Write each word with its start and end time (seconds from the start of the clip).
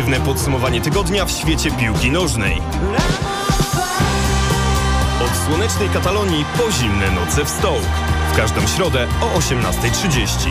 Subiektywne 0.00 0.26
podsumowanie 0.26 0.80
tygodnia 0.80 1.24
w 1.24 1.30
świecie 1.30 1.70
piłki 1.70 2.10
nożnej. 2.10 2.62
Od 5.24 5.46
słonecznej 5.46 5.88
Katalonii 5.88 6.44
po 6.58 6.72
zimne 6.72 7.10
noce 7.10 7.44
w 7.44 7.48
Stołk. 7.48 7.82
W 8.32 8.36
każdą 8.36 8.66
środę 8.66 9.06
o 9.20 9.38
18.30. 9.38 10.50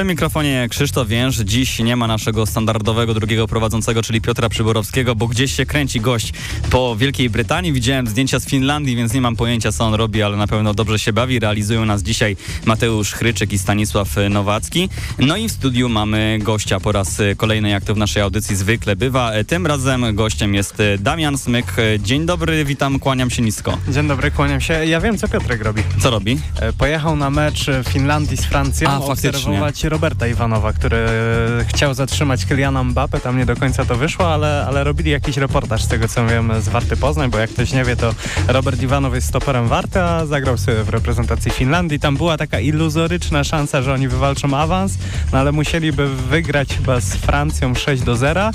Przy 0.00 0.04
mikrofonie 0.04 0.66
Krzysztof 0.70 1.08
Więż. 1.08 1.36
Dziś 1.36 1.78
nie 1.78 1.96
ma 1.96 2.06
naszego 2.06 2.46
standardowego 2.46 3.14
drugiego 3.14 3.48
prowadzącego, 3.48 4.02
czyli 4.02 4.20
Piotra 4.20 4.48
Przyborowskiego, 4.48 5.14
bo 5.14 5.26
gdzieś 5.28 5.56
się 5.56 5.66
kręci 5.66 6.00
gość 6.00 6.32
po 6.70 6.96
Wielkiej 6.96 7.30
Brytanii. 7.30 7.72
Widziałem 7.72 8.06
zdjęcia 8.06 8.40
z 8.40 8.46
Finlandii, 8.46 8.96
więc 8.96 9.14
nie 9.14 9.20
mam 9.20 9.36
pojęcia, 9.36 9.72
co 9.72 9.84
on 9.84 9.94
robi, 9.94 10.22
ale 10.22 10.36
na 10.36 10.46
pewno 10.46 10.74
dobrze 10.74 10.98
się 10.98 11.12
bawi. 11.12 11.38
Realizują 11.38 11.84
nas 11.84 12.02
dzisiaj 12.02 12.36
Mateusz 12.64 13.12
Chryczek 13.12 13.52
i 13.52 13.58
Stanisław 13.58 14.08
Nowacki. 14.30 14.88
No 15.18 15.36
i 15.36 15.48
w 15.48 15.52
studiu 15.52 15.88
mamy 15.88 16.38
gościa 16.42 16.80
po 16.80 16.92
raz 16.92 17.18
kolejny, 17.36 17.68
jak 17.68 17.84
to 17.84 17.94
w 17.94 17.98
naszej 17.98 18.22
audycji 18.22 18.56
zwykle 18.56 18.96
bywa. 18.96 19.32
Tym 19.46 19.66
razem 19.66 20.14
gościem 20.14 20.54
jest 20.54 20.74
Damian 20.98 21.38
Smyk. 21.38 21.76
Dzień 21.98 22.26
dobry, 22.26 22.64
witam, 22.64 22.98
kłaniam 22.98 23.30
się 23.30 23.42
nisko. 23.42 23.78
Dzień 23.88 24.08
dobry, 24.08 24.30
kłaniam 24.30 24.60
się. 24.60 24.86
Ja 24.86 25.00
wiem, 25.00 25.18
co 25.18 25.28
Piotrek 25.28 25.62
robi. 25.62 25.82
Co 25.98 26.10
robi? 26.10 26.38
E, 26.60 26.72
Pojechał 26.72 27.16
na 27.16 27.30
mecz 27.30 27.66
Finlandii 27.88 28.36
z 28.36 28.44
Francją, 28.44 28.88
A, 28.88 28.98
obserwować 28.98 29.89
Roberta 29.90 30.26
Iwanowa, 30.26 30.72
który 30.72 31.06
chciał 31.66 31.94
zatrzymać 31.94 32.44
Kyliana 32.44 32.84
Mbappe, 32.84 33.20
tam 33.20 33.38
nie 33.38 33.46
do 33.46 33.56
końca 33.56 33.84
to 33.84 33.94
wyszło, 33.94 34.34
ale, 34.34 34.64
ale 34.68 34.84
robili 34.84 35.10
jakiś 35.10 35.36
reportaż 35.36 35.82
z 35.82 35.88
tego, 35.88 36.08
co 36.08 36.26
wiem, 36.26 36.52
z 36.60 36.68
Warty 36.68 36.96
Poznań, 36.96 37.30
bo 37.30 37.38
jak 37.38 37.50
ktoś 37.50 37.72
nie 37.72 37.84
wie, 37.84 37.96
to 37.96 38.14
Robert 38.48 38.82
Iwanow 38.82 39.14
jest 39.14 39.26
stoperem 39.26 39.68
Warty, 39.68 40.02
a 40.02 40.26
zagrał 40.26 40.58
sobie 40.58 40.84
w 40.84 40.88
reprezentacji 40.88 41.50
Finlandii. 41.50 42.00
Tam 42.00 42.16
była 42.16 42.36
taka 42.36 42.60
iluzoryczna 42.60 43.44
szansa, 43.44 43.82
że 43.82 43.94
oni 43.94 44.08
wywalczą 44.08 44.56
awans, 44.56 44.98
no 45.32 45.38
ale 45.38 45.52
musieliby 45.52 46.08
wygrać 46.16 46.68
chyba 46.68 47.00
z 47.00 47.14
Francją 47.14 47.74
6 47.74 48.02
do 48.02 48.16
0. 48.16 48.50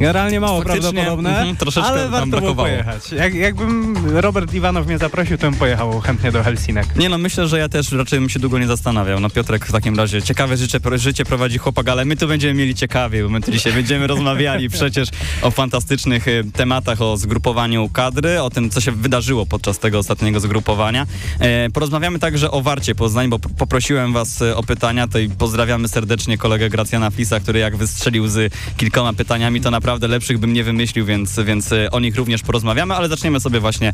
Generalnie 0.00 0.40
mało 0.40 0.62
Faktycznie, 0.62 0.92
prawdopodobne, 0.92 1.30
mhm, 1.30 1.56
troszeczkę 1.56 1.90
ale 1.90 2.02
tam 2.02 2.10
warto 2.10 2.26
było 2.26 2.40
brakowało. 2.40 2.68
pojechać. 2.68 3.12
Jak, 3.12 3.34
jakbym 3.34 3.96
Robert 4.18 4.54
Iwanow 4.54 4.86
mnie 4.86 4.98
zaprosił, 4.98 5.38
to 5.38 5.50
bym 5.50 5.54
pojechał 5.54 6.00
chętnie 6.00 6.32
do 6.32 6.42
Helsinek. 6.42 6.96
Nie 6.96 7.08
no, 7.08 7.18
myślę, 7.18 7.48
że 7.48 7.58
ja 7.58 7.68
też 7.68 7.92
raczej 7.92 8.20
bym 8.20 8.28
się 8.28 8.38
długo 8.38 8.58
nie 8.58 8.66
zastanawiał. 8.66 9.20
No 9.20 9.30
Piotrek 9.30 9.66
w 9.66 9.72
takim 9.72 9.96
razie 9.96 10.22
ciekawe 10.22 10.56
życie, 10.70 10.98
życie 10.98 11.24
prowadzi 11.24 11.58
chłopak, 11.58 11.88
ale 11.88 12.04
my 12.04 12.16
tu 12.16 12.28
będziemy 12.28 12.54
mieli 12.54 12.74
ciekawie, 12.74 13.22
bo 13.22 13.28
my 13.28 13.40
tu 13.40 13.52
dzisiaj 13.52 13.72
będziemy 13.72 14.06
rozmawiali 14.06 14.70
przecież 14.78 15.08
o 15.42 15.50
fantastycznych 15.50 16.28
y, 16.28 16.44
tematach, 16.52 17.02
o 17.02 17.16
zgrupowaniu 17.16 17.88
kadry, 17.88 18.42
o 18.42 18.50
tym, 18.50 18.70
co 18.70 18.80
się 18.80 18.92
wydarzyło 18.92 19.46
podczas 19.46 19.78
tego 19.78 19.98
ostatniego 19.98 20.40
zgrupowania. 20.40 21.06
E, 21.38 21.70
porozmawiamy 21.70 22.18
także 22.18 22.50
o 22.50 22.62
Warcie 22.62 22.94
Poznań, 22.94 23.28
bo 23.28 23.38
poprosiłem 23.38 24.12
was 24.12 24.42
y, 24.42 24.56
o 24.56 24.62
pytania, 24.62 25.08
to 25.08 25.18
i 25.18 25.28
pozdrawiamy 25.28 25.88
serdecznie 25.88 26.38
kolegę 26.38 26.68
Gracjana 26.68 27.10
Flisa, 27.10 27.40
który 27.40 27.58
jak 27.58 27.76
wystrzelił 27.76 28.28
z 28.28 28.54
kilkoma 28.76 29.12
pytaniami, 29.12 29.60
to 29.60 29.70
naprawdę 29.70 30.08
lepszych 30.08 30.38
bym 30.38 30.52
nie 30.52 30.64
wymyślił, 30.64 31.04
więc, 31.04 31.40
więc 31.44 31.72
y, 31.72 31.90
o 31.90 32.00
nich 32.00 32.16
również 32.16 32.42
porozmawiamy, 32.42 32.94
ale 32.94 33.08
zaczniemy 33.08 33.40
sobie 33.40 33.60
właśnie 33.60 33.92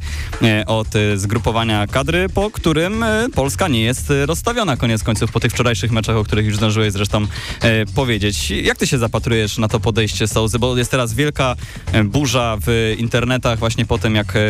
od 0.66 0.88
zgrupowania 1.14 1.86
kadry, 1.86 2.28
po 2.28 2.50
którym 2.50 3.04
Polska 3.34 3.68
nie 3.68 3.82
jest 3.82 4.12
rozstawiona 4.26 4.76
koniec 4.76 5.02
końców 5.02 5.32
po 5.32 5.40
tych 5.40 5.52
wczorajszych 5.52 5.92
meczach, 5.92 6.16
o 6.16 6.24
których 6.24 6.46
już 6.46 6.56
zdążyłeś 6.66 6.92
zresztą 6.92 7.26
e, 7.60 7.86
powiedzieć. 7.86 8.50
Jak 8.50 8.78
ty 8.78 8.86
się 8.86 8.98
zapatrujesz 8.98 9.58
na 9.58 9.68
to 9.68 9.80
podejście 9.80 10.28
Sołzy, 10.28 10.58
bo 10.58 10.76
jest 10.76 10.90
teraz 10.90 11.14
wielka 11.14 11.56
e, 11.92 12.04
burza 12.04 12.56
w 12.66 12.94
internetach 12.98 13.58
właśnie 13.58 13.86
po 13.86 13.98
tym, 13.98 14.14
jak 14.14 14.36
e, 14.36 14.40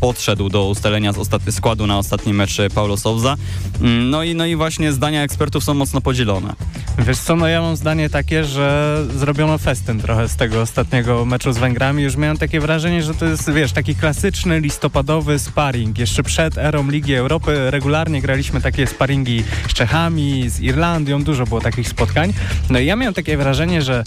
podszedł 0.00 0.48
do 0.48 0.68
ustalenia 0.68 1.12
składu 1.50 1.86
na 1.86 1.98
ostatni 1.98 2.32
mecz 2.34 2.56
Paulo 2.74 2.96
Souza. 2.96 3.36
Mm, 3.80 4.10
No 4.10 4.22
i, 4.22 4.34
no 4.34 4.46
i 4.46 4.56
właśnie 4.56 4.92
zdania 4.92 5.22
ekspertów 5.22 5.64
są 5.64 5.74
mocno 5.74 6.00
podzielone. 6.00 6.54
Wiesz 6.98 7.18
co, 7.18 7.36
no 7.36 7.48
ja 7.48 7.60
mam 7.60 7.76
zdanie 7.76 8.10
takie, 8.10 8.44
że 8.44 8.96
zrobiono 9.16 9.58
festyn 9.58 10.00
trochę 10.00 10.28
z 10.28 10.36
tego 10.36 10.60
ostatniego 10.60 11.24
meczu 11.24 11.52
z 11.52 11.58
Węgrami. 11.58 12.02
Już 12.02 12.16
miałem 12.16 12.36
takie 12.36 12.60
wrażenie, 12.60 13.02
że 13.02 13.14
to 13.14 13.24
jest, 13.24 13.52
wiesz, 13.52 13.72
taki 13.72 13.94
klasyczny 13.94 14.60
listopadowy 14.60 15.38
sparring. 15.38 15.98
Jeszcze 15.98 16.22
przed 16.22 16.58
erą 16.58 16.90
Ligi 16.90 17.14
Europy 17.14 17.70
regularnie 17.70 18.22
graliśmy 18.22 18.60
takie 18.60 18.86
sparingi 18.86 19.44
z 19.68 19.74
Czechami, 19.74 20.50
z 20.50 20.60
Irlandią, 20.60 21.22
dużo 21.22 21.44
było 21.46 21.60
takich 21.70 21.88
spotkań. 21.88 22.32
No 22.70 22.78
i 22.78 22.86
ja 22.86 22.96
miałem 22.96 23.14
takie 23.14 23.36
wrażenie, 23.36 23.82
że 23.82 24.04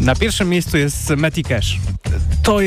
na 0.00 0.14
pierwszym 0.14 0.48
miejscu 0.48 0.78
jest 0.78 1.10
Matty 1.16 1.42
Cash. 1.42 1.78
To 2.42 2.60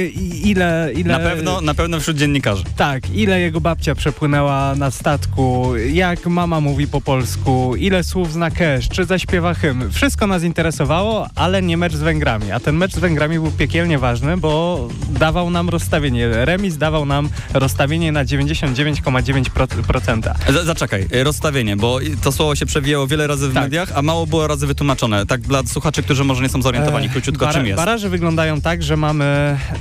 ile, 0.43 0.89
ile... 0.95 1.13
Na 1.13 1.19
pewno, 1.19 1.61
na 1.61 1.73
pewno 1.73 1.99
wśród 1.99 2.17
dziennikarzy. 2.17 2.63
Tak, 2.77 3.09
ile 3.09 3.39
jego 3.41 3.61
babcia 3.61 3.95
przepłynęła 3.95 4.75
na 4.75 4.91
statku, 4.91 5.77
jak 5.77 6.25
mama 6.25 6.61
mówi 6.61 6.87
po 6.87 7.01
polsku, 7.01 7.75
ile 7.75 8.03
słów 8.03 8.33
zna 8.33 8.51
Cash, 8.51 8.89
czy 8.89 9.05
zaśpiewa 9.05 9.53
hymn. 9.53 9.91
Wszystko 9.91 10.27
nas 10.27 10.43
interesowało, 10.43 11.27
ale 11.35 11.61
nie 11.61 11.77
mecz 11.77 11.93
z 11.93 11.99
Węgrami. 11.99 12.51
A 12.51 12.59
ten 12.59 12.75
mecz 12.75 12.93
z 12.93 12.99
Węgrami 12.99 13.39
był 13.39 13.51
piekielnie 13.51 13.99
ważny, 13.99 14.37
bo 14.37 14.87
dawał 15.09 15.49
nam 15.49 15.69
rozstawienie. 15.69 16.27
Remis 16.45 16.77
dawał 16.77 17.05
nam 17.05 17.29
rozstawienie 17.53 18.11
na 18.11 18.25
99,9%. 18.25 20.33
Z- 20.49 20.65
Zaczekaj, 20.65 21.07
rozstawienie, 21.23 21.77
bo 21.77 21.99
to 22.23 22.31
słowo 22.31 22.55
się 22.55 22.65
przewijało 22.65 23.07
wiele 23.07 23.27
razy 23.27 23.49
w 23.49 23.53
Tak. 23.53 23.63
mediach, 23.63 23.91
a 23.95 24.01
mało 24.01 24.18
było 24.27 24.47
razy 24.47 24.67
wytłumaczone. 24.67 25.25
Tak 25.25 25.41
dla 25.41 25.63
słuchaczy, 25.63 26.03
którzy 26.03 26.23
może 26.23 26.43
nie 26.43 26.49
są 26.49 26.61
zorientowani 26.61 27.05
E, 27.05 27.09
króciutko, 27.09 27.45
bara- 27.45 27.53
czym 27.57 27.65
jest. 27.65 27.77
Baraże 27.77 28.09
wyglądają 28.09 28.61
tak, 28.61 28.83
że 28.83 28.97
mamy 28.97 29.25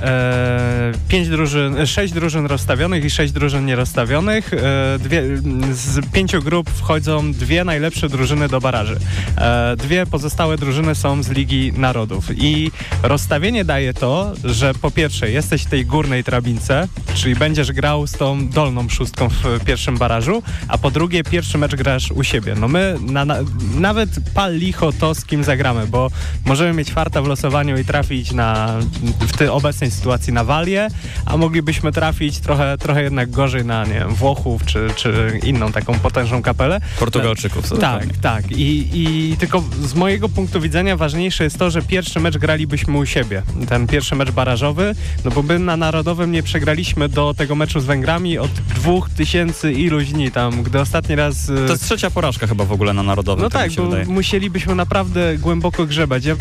e, 0.01 0.91
pięć 1.07 1.27
drużyn, 1.29 1.77
e, 1.77 1.87
sześć 1.87 2.13
drużyn 2.13 2.45
rozstawionych 2.45 3.05
i 3.05 3.09
sześć 3.09 3.33
drużyn 3.33 3.65
nierozstawionych. 3.65 4.53
E, 4.53 4.99
dwie, 4.99 5.23
z 5.71 6.11
pięciu 6.11 6.41
grup 6.41 6.69
wchodzą 6.69 7.31
dwie 7.31 7.63
najlepsze 7.63 8.09
drużyny 8.09 8.47
do 8.47 8.61
baraży. 8.61 8.97
E, 9.37 9.75
dwie 9.77 10.05
pozostałe 10.05 10.57
drużyny 10.57 10.95
są 10.95 11.23
z 11.23 11.29
Ligi 11.29 11.73
Narodów. 11.77 12.25
I 12.37 12.71
rozstawienie 13.03 13.65
daje 13.65 13.93
to, 13.93 14.31
że 14.43 14.73
po 14.73 14.91
pierwsze 14.91 15.31
jesteś 15.31 15.61
w 15.63 15.69
tej 15.69 15.85
górnej 15.85 16.23
drabince, 16.23 16.87
czyli 17.15 17.35
będziesz 17.35 17.71
grał 17.71 18.07
z 18.07 18.11
tą 18.11 18.47
dolną 18.49 18.89
szóstką 18.89 19.29
w 19.29 19.65
pierwszym 19.65 19.97
barażu, 19.97 20.43
a 20.67 20.77
po 20.77 20.91
drugie 20.91 21.23
pierwszy 21.23 21.57
mecz 21.57 21.75
grasz 21.75 22.11
u 22.11 22.23
siebie. 22.23 22.55
No 22.59 22.67
my 22.67 22.95
na, 23.01 23.25
na, 23.25 23.35
nawet 23.75 24.09
pal 24.29 24.55
licho 24.57 24.91
to, 24.91 25.15
z 25.15 25.25
kim 25.25 25.43
zagramy, 25.43 25.87
bo 25.87 26.11
możemy 26.45 26.73
mieć 26.73 26.91
farta 26.91 27.21
w 27.21 27.27
losowaniu 27.27 27.77
i 27.77 27.85
trafić 27.85 28.31
na, 28.31 28.77
w 29.19 29.37
tej 29.37 29.47
obecnej 29.47 29.91
sytuacji 29.91 30.33
na 30.33 30.43
Walię, 30.43 30.87
a 31.25 31.37
moglibyśmy 31.37 31.91
trafić 31.91 32.39
trochę, 32.39 32.77
trochę 32.77 33.03
jednak 33.03 33.31
gorzej 33.31 33.65
na 33.65 33.85
nie 33.85 33.93
wiem, 33.93 34.15
Włochów 34.15 34.65
czy, 34.65 34.87
czy 34.95 35.39
inną 35.43 35.71
taką 35.71 35.99
potężną 35.99 36.41
kapelę. 36.41 36.81
Portugalczyków. 36.99 37.69
Tak, 37.69 37.79
dokładnie. 37.79 38.13
tak. 38.21 38.51
I, 38.51 38.87
I 38.93 39.37
tylko 39.37 39.63
z 39.85 39.93
mojego 39.95 40.29
punktu 40.29 40.61
widzenia 40.61 40.97
ważniejsze 40.97 41.43
jest 41.43 41.57
to, 41.59 41.69
że 41.71 41.81
pierwszy 41.81 42.19
mecz 42.19 42.37
gralibyśmy 42.37 42.97
u 42.97 43.05
siebie. 43.05 43.43
Ten 43.69 43.87
pierwszy 43.87 44.15
mecz 44.15 44.31
barażowy, 44.31 44.95
no 45.25 45.31
bo 45.31 45.41
my 45.41 45.59
na 45.59 45.77
Narodowym 45.77 46.31
nie 46.31 46.43
przegraliśmy 46.43 47.09
do 47.09 47.33
tego 47.33 47.55
meczu 47.55 47.79
z 47.79 47.85
Węgrami 47.85 48.37
od 48.37 48.51
dwóch 48.51 49.09
tysięcy 49.09 49.73
iluś 49.73 50.05
dni 50.05 50.31
tam, 50.31 50.63
gdy 50.63 50.79
ostatni 50.79 51.15
raz... 51.15 51.49
e, 51.49 51.55
To 51.55 51.71
jest 51.71 51.83
trzecia 51.85 52.09
porażka 52.11 52.47
chyba 52.47 52.65
w 52.65 52.71
ogóle 52.71 52.93
na 52.93 53.03
Narodowym. 53.03 53.43
no 53.43 53.49
tak, 53.49 53.61
tak, 53.61 54.07
mi. 54.07 54.15
Musielibyśmy 54.19 54.75
naprawdę 54.75 55.37
głęboko 55.37 55.85
grzebać. 55.85 56.25
Ja, 56.25 56.35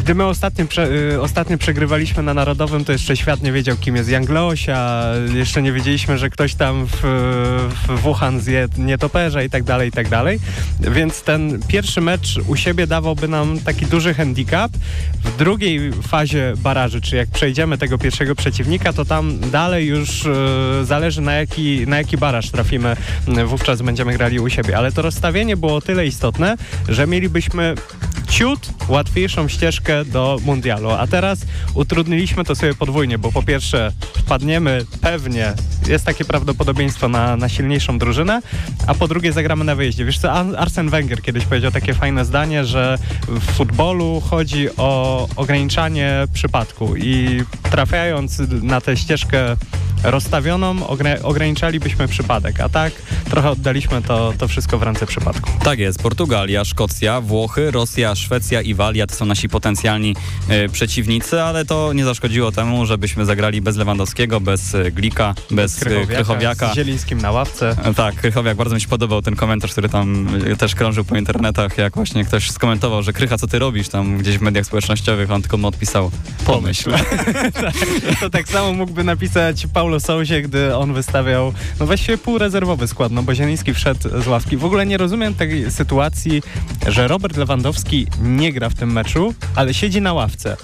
gdy 0.00 0.14
my 0.14 0.24
ostatnio, 0.24 0.66
prze, 0.66 0.88
y, 1.12 1.20
ostatnio 1.20 1.58
przegrywaliśmy 1.58 2.22
na 2.22 2.34
Narodowym, 2.34 2.84
to 2.84 2.92
jeszcze 2.92 3.16
świat 3.16 3.42
nie 3.42 3.52
wiedział, 3.52 3.76
kim 3.76 3.96
jest 3.96 4.08
Jan 4.08 4.24
Leosia, 4.28 5.04
jeszcze 5.34 5.62
nie 5.62 5.72
wiedzieliśmy, 5.72 6.18
że 6.18 6.30
ktoś 6.30 6.54
tam 6.54 6.86
w, 6.86 7.00
w 7.88 8.00
Wuhan 8.00 8.40
zje 8.40 8.68
nietoperza 8.78 9.42
i 9.42 9.50
tak 9.50 9.62
dalej, 9.62 9.88
i 9.88 9.92
tak 9.92 10.08
dalej. 10.08 10.40
Więc 10.80 11.22
ten 11.22 11.60
pierwszy 11.68 12.00
mecz 12.00 12.38
u 12.46 12.56
siebie 12.56 12.86
dawałby 12.86 13.28
nam 13.28 13.60
taki 13.60 13.86
duży 13.86 14.14
handicap. 14.14 14.72
W 15.24 15.36
drugiej 15.36 15.92
fazie 15.92 16.54
baraży, 16.56 17.00
czy 17.00 17.16
jak 17.16 17.28
przejdziemy 17.28 17.78
tego 17.78 17.98
pierwszego 17.98 18.34
przeciwnika, 18.34 18.92
to 18.92 19.04
tam 19.04 19.38
dalej 19.40 19.86
już 19.86 20.24
y, 20.24 20.34
zależy 20.84 21.20
na 21.20 21.32
jaki, 21.32 21.86
na 21.86 21.98
jaki 21.98 22.16
baraż 22.16 22.50
trafimy, 22.50 22.96
wówczas 23.46 23.82
będziemy 23.82 24.12
grali 24.16 24.40
u 24.40 24.48
siebie. 24.48 24.78
Ale 24.78 24.92
to 24.92 25.02
rozstawienie 25.02 25.56
było 25.56 25.74
o 25.74 25.80
tyle 25.80 26.06
istotne, 26.06 26.56
że 26.88 27.06
mielibyśmy 27.06 27.74
ciut 28.28 28.68
łatwiejszą 28.88 29.48
ścieżkę 29.48 30.04
do 30.04 30.38
mundialu. 30.44 30.90
A 30.90 31.06
teraz 31.06 31.38
utrudniliśmy 31.74 32.44
to 32.44 32.54
sobie 32.54 32.74
podwójnie, 32.74 33.18
bo 33.18 33.32
po 33.32 33.42
pierwsze 33.42 33.92
wpadniemy 34.16 34.84
pewnie, 35.00 35.52
jest 35.88 36.04
takie 36.04 36.24
prawdopodobieństwo 36.24 37.08
na, 37.08 37.36
na 37.36 37.48
silniejszą 37.48 37.98
drużynę, 37.98 38.42
a 38.86 38.94
po 38.94 39.08
drugie 39.08 39.32
zagramy 39.32 39.64
na 39.64 39.74
wyjeździe. 39.74 40.04
Wiesz 40.04 40.18
co, 40.18 40.32
Arsen 40.32 40.90
Wenger 40.90 41.22
kiedyś 41.22 41.44
powiedział 41.44 41.70
takie 41.70 41.94
fajne 41.94 42.24
zdanie, 42.24 42.64
że 42.64 42.98
w 43.28 43.52
futbolu 43.52 44.22
chodzi 44.30 44.68
o 44.76 45.28
ograniczanie 45.36 46.12
przypadku 46.32 46.96
i 46.96 47.42
trafiając 47.70 48.38
na 48.62 48.80
tę 48.80 48.96
ścieżkę 48.96 49.56
rozstawioną 50.04 50.74
ogra- 50.74 51.22
ograniczalibyśmy 51.22 52.08
przypadek, 52.08 52.60
a 52.60 52.68
tak 52.68 52.92
trochę 53.30 53.50
oddaliśmy 53.50 54.02
to, 54.02 54.32
to 54.38 54.48
wszystko 54.48 54.78
w 54.78 54.82
ręce 54.82 55.06
przypadku. 55.06 55.50
Tak 55.64 55.78
jest. 55.78 56.02
Portugalia, 56.02 56.64
Szkocja, 56.64 57.20
Włochy, 57.20 57.70
Rosja, 57.70 58.14
Szwecja 58.14 58.62
i 58.62 58.74
Walia 58.74 59.06
to 59.06 59.14
są 59.14 59.26
nasi 59.26 59.48
potencjalni 59.48 60.16
e, 60.48 60.68
przeciwnicy, 60.68 61.42
ale 61.42 61.64
to 61.64 61.92
nie 61.92 62.04
zaszkodziło 62.04 62.52
temu, 62.52 62.86
żebyśmy 62.86 63.24
zagrali 63.24 63.60
bez 63.60 63.76
Lewandowskiego, 63.76 64.40
bez 64.40 64.74
e, 64.74 64.90
Glika, 64.90 65.34
bez, 65.50 65.75
Krychowiaka. 65.80 66.14
Krychowiaka. 66.14 66.72
Z 66.72 66.74
Zielińskim 66.74 67.20
na 67.20 67.30
ławce. 67.30 67.76
Tak, 67.96 68.14
Krychowiak, 68.14 68.56
bardzo 68.56 68.74
mi 68.74 68.80
się 68.80 68.88
podobał 68.88 69.22
ten 69.22 69.36
komentarz, 69.36 69.72
który 69.72 69.88
tam 69.88 70.28
e, 70.52 70.56
też 70.56 70.74
krążył 70.74 71.04
po 71.04 71.16
internetach, 71.16 71.78
jak 71.78 71.94
właśnie 71.94 72.24
ktoś 72.24 72.50
skomentował, 72.50 73.02
że 73.02 73.12
Krycha, 73.12 73.38
co 73.38 73.46
ty 73.46 73.58
robisz 73.58 73.88
tam 73.88 74.18
gdzieś 74.18 74.38
w 74.38 74.40
mediach 74.40 74.66
społecznościowych, 74.66 75.30
on 75.30 75.42
tylko 75.42 75.56
mu 75.56 75.68
odpisał 75.68 76.10
pomyśl. 76.46 76.90
tak, 77.52 77.74
to 78.20 78.30
tak 78.30 78.48
samo 78.48 78.72
mógłby 78.72 79.04
napisać 79.04 79.66
Paulo 79.66 80.00
Sousie, 80.00 80.42
gdy 80.42 80.76
on 80.76 80.94
wystawiał 80.94 81.52
no 81.80 81.86
właściwie 81.86 82.18
półrezerwowy 82.18 82.88
skład, 82.88 83.12
no 83.12 83.22
bo 83.22 83.34
Zieliński 83.34 83.74
wszedł 83.74 84.22
z 84.22 84.26
ławki. 84.26 84.56
W 84.56 84.64
ogóle 84.64 84.86
nie 84.86 84.96
rozumiem 84.96 85.34
tej 85.34 85.70
sytuacji, 85.70 86.42
że 86.86 87.08
Robert 87.08 87.36
Lewandowski 87.36 88.06
nie 88.22 88.52
gra 88.52 88.68
w 88.68 88.74
tym 88.74 88.92
meczu, 88.92 89.34
ale 89.54 89.74
siedzi 89.74 90.00
na 90.00 90.12
ławce. 90.12 90.56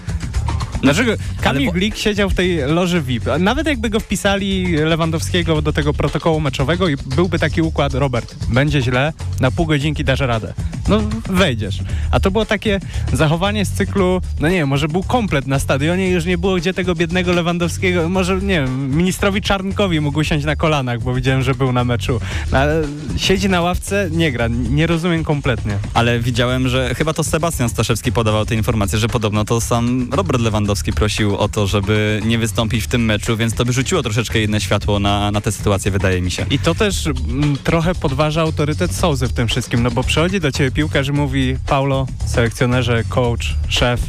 Dlaczego 0.83 1.13
Kamil 1.41 1.67
bo... 1.67 1.73
Glik 1.73 1.97
siedział 1.97 2.31
w 2.31 2.35
tej 2.35 2.57
loży 2.57 3.03
VIP? 3.03 3.25
Nawet 3.39 3.67
jakby 3.67 3.91
go 3.91 4.01
wpisali 4.01 4.77
Lewandowskiego 4.77 5.63
do 5.63 5.73
tego 5.73 5.95
protokołu 5.95 6.41
meczowego 6.41 6.89
i 6.89 6.97
byłby 6.97 7.39
taki 7.39 7.63
układ, 7.63 7.95
Robert, 7.95 8.35
będzie 8.49 8.83
źle, 8.83 9.13
na 9.41 9.51
pół 9.51 9.67
godzinki 9.67 10.05
dasz 10.05 10.21
radę. 10.21 10.55
No 10.89 11.01
wejdziesz. 11.29 11.79
A 12.11 12.21
to 12.21 12.31
było 12.31 12.47
takie 12.47 12.81
zachowanie 13.13 13.65
z 13.65 13.71
cyklu, 13.71 14.21
no 14.41 14.49
nie 14.49 14.55
wiem, 14.55 14.69
może 14.69 14.89
był 14.89 15.03
komplet 15.03 15.47
na 15.47 15.59
stadionie 15.59 16.11
już 16.11 16.25
nie 16.25 16.39
było 16.39 16.57
gdzie 16.57 16.75
tego 16.75 16.95
biednego 16.95 17.33
Lewandowskiego, 17.33 18.09
może 18.09 18.37
nie 18.37 18.61
wiem, 18.61 18.97
ministrowi 18.97 19.41
Czarnkowi 19.41 20.01
mógł 20.01 20.19
usiąść 20.19 20.45
na 20.45 20.57
kolanach, 20.57 21.03
bo 21.03 21.15
widziałem, 21.15 21.43
że 21.43 21.55
był 21.55 21.73
na 21.73 21.85
meczu. 21.85 22.21
No, 22.53 22.59
ale 22.59 22.83
siedzi 23.17 23.49
na 23.49 23.61
ławce, 23.61 24.09
nie 24.13 24.33
gra, 24.33 24.49
nie 24.49 24.87
rozumiem 24.87 25.25
kompletnie. 25.25 25.79
Ale 25.95 26.21
widziałem, 26.21 26.69
że 26.69 26.95
chyba 26.95 27.13
to 27.13 27.25
Sebastian 27.25 27.69
Staszewski 27.69 28.13
podawał 28.13 28.47
te 28.47 28.55
informacje, 28.55 28.99
że 28.99 29.09
podobno 29.09 29.45
to 29.45 29.61
sam 29.61 30.09
Robert 30.13 30.41
Lewandowski 30.41 30.93
prosił 30.93 31.37
o 31.37 31.49
to, 31.49 31.67
żeby 31.67 32.21
nie 32.25 32.39
wystąpić 32.39 32.85
w 32.85 32.87
tym 32.87 33.05
meczu, 33.05 33.37
więc 33.37 33.55
to 33.55 33.65
by 33.65 33.73
rzuciło 33.73 34.03
troszeczkę 34.03 34.43
inne 34.43 34.61
światło 34.61 34.99
na, 34.99 35.31
na 35.31 35.41
tę 35.41 35.53
sytuację, 35.53 35.91
wydaje 35.91 36.23
mi 36.23 36.31
się. 36.31 36.47
I 36.51 36.59
to 36.59 36.75
też 36.75 37.07
m, 37.07 37.15
mm, 37.29 37.57
trochę 37.57 37.95
podważa 37.95 38.43
autorytet 38.43 38.95
Souzy 38.95 39.29
w 39.29 39.33
tym 39.33 39.49
wszystkim, 39.49 39.83
no 39.83 39.91
bo 39.91 40.03
przychodzi 40.03 40.41
do 40.41 40.53
ciebie 40.53 40.72
piłkarz 40.75 41.11
mówi 41.11 41.57
Paulo, 41.67 42.07
selekcjonerze, 42.27 43.05
coach, 43.09 43.55
szef, 43.69 44.01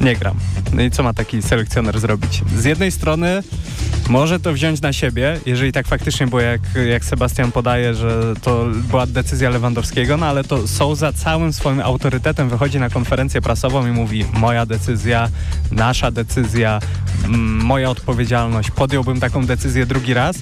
nie 0.00 0.16
gram. 0.16 0.36
No 0.72 0.82
i 0.82 0.90
co 0.90 1.02
ma 1.02 1.12
taki 1.14 1.42
selekcjoner 1.42 2.00
zrobić? 2.00 2.42
Z 2.56 2.64
jednej 2.64 2.92
strony 2.92 3.42
może 4.08 4.40
to 4.40 4.52
wziąć 4.52 4.80
na 4.80 4.92
siebie, 4.92 5.40
jeżeli 5.46 5.72
tak 5.72 5.86
faktycznie 5.86 6.26
było, 6.26 6.40
jak, 6.42 6.60
jak 6.88 7.04
Sebastian 7.04 7.52
podaje, 7.52 7.94
że 7.94 8.34
to 8.42 8.66
była 8.90 9.06
decyzja 9.06 9.50
Lewandowskiego, 9.50 10.16
no 10.16 10.26
ale 10.26 10.44
to 10.44 10.68
Souza 10.68 11.12
całym 11.12 11.52
swoim 11.52 11.80
autorytetem 11.80 12.48
wychodzi 12.48 12.80
na 12.80 12.90
konferencję 12.90 13.42
prasową 13.42 13.86
i 13.86 13.90
mówi 13.90 14.24
moja 14.32 14.66
decyzja, 14.66 15.28
nasza 15.70 16.10
decyzja, 16.10 16.80
moja 17.62 17.90
odpowiedzialność, 17.90 18.70
podjąłbym 18.70 19.20
taką 19.20 19.46
decyzję 19.46 19.86
drugi 19.86 20.14
raz, 20.14 20.36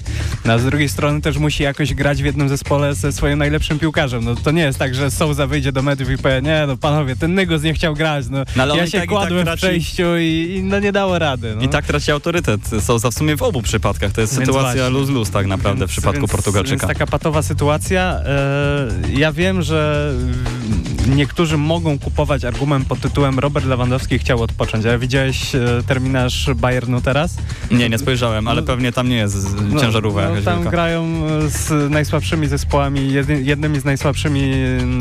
no, 0.45 0.53
a 0.53 0.57
z 0.57 0.65
drugiej 0.65 0.89
strony 0.89 1.21
też 1.21 1.37
musi 1.37 1.63
jakoś 1.63 1.93
grać 1.93 2.21
w 2.21 2.25
jednym 2.25 2.49
zespole 2.49 2.95
ze 2.95 3.11
swoim 3.11 3.39
najlepszym 3.39 3.79
piłkarzem. 3.79 4.25
No 4.25 4.35
to 4.35 4.51
nie 4.51 4.61
jest 4.61 4.79
tak, 4.79 4.95
że 4.95 5.11
Souza 5.11 5.47
wyjdzie 5.47 5.71
do 5.71 5.81
mediów 5.81 6.09
i 6.09 6.17
powie, 6.17 6.41
nie 6.41 6.63
no 6.67 6.77
panowie, 6.77 7.15
ten 7.15 7.35
Nygos 7.35 7.63
nie 7.63 7.73
chciał 7.73 7.93
grać, 7.93 8.25
no, 8.29 8.43
no 8.55 8.75
ja 8.75 8.87
się 8.87 8.99
tak, 8.99 9.09
kładłem 9.09 9.45
tak 9.45 9.55
w 9.55 9.57
przejściu 9.57 10.17
i, 10.17 10.55
i, 10.57 10.63
no 10.63 10.79
nie 10.79 10.91
dało 10.91 11.19
rady. 11.19 11.53
No. 11.55 11.61
I 11.61 11.69
tak 11.69 11.85
traci 11.85 12.11
autorytet 12.11 12.61
Souza 12.79 13.11
w 13.11 13.13
sumie 13.13 13.37
w 13.37 13.43
obu 13.43 13.54
przypadkach. 13.61 14.11
To 14.11 14.21
jest 14.21 14.37
więc 14.37 14.47
sytuacja 14.47 14.89
lose-lose 14.89 15.31
tak 15.31 15.47
naprawdę 15.47 15.79
więc, 15.79 15.91
w 15.91 15.93
przypadku 15.93 16.21
więc, 16.21 16.31
Portugalczyka. 16.31 16.87
Więc 16.87 16.97
taka 16.97 17.11
patowa 17.11 17.41
sytuacja. 17.41 18.19
E, 18.25 18.87
ja 19.09 19.31
wiem, 19.31 19.61
że 19.61 20.11
niektórzy 21.15 21.57
mogą 21.57 21.99
kupować 21.99 22.45
argument 22.45 22.87
pod 22.87 22.99
tytułem 22.99 23.39
Robert 23.39 23.65
Lewandowski 23.65 24.19
chciał 24.19 24.41
odpocząć. 24.41 24.85
A 24.85 24.97
widziałeś 24.97 25.55
e, 25.55 25.59
terminarz 25.87 26.49
Bayernu 26.55 27.01
teraz? 27.01 27.37
Nie, 27.71 27.89
nie 27.89 27.97
spojrzałem, 27.97 28.47
ale 28.47 28.61
no, 28.61 28.67
pewnie 28.67 28.91
tam 28.91 29.09
nie 29.09 29.15
jest 29.15 29.47
no, 29.61 29.81
ciężarówka. 29.81 30.29
No, 30.35 30.41
tam 30.41 30.63
grają 30.63 31.05
z 31.47 31.91
najsłabszymi 31.91 32.47
zespołami, 32.47 33.13
jednymi 33.43 33.79
z 33.79 33.85
najsłabszymi 33.85 34.53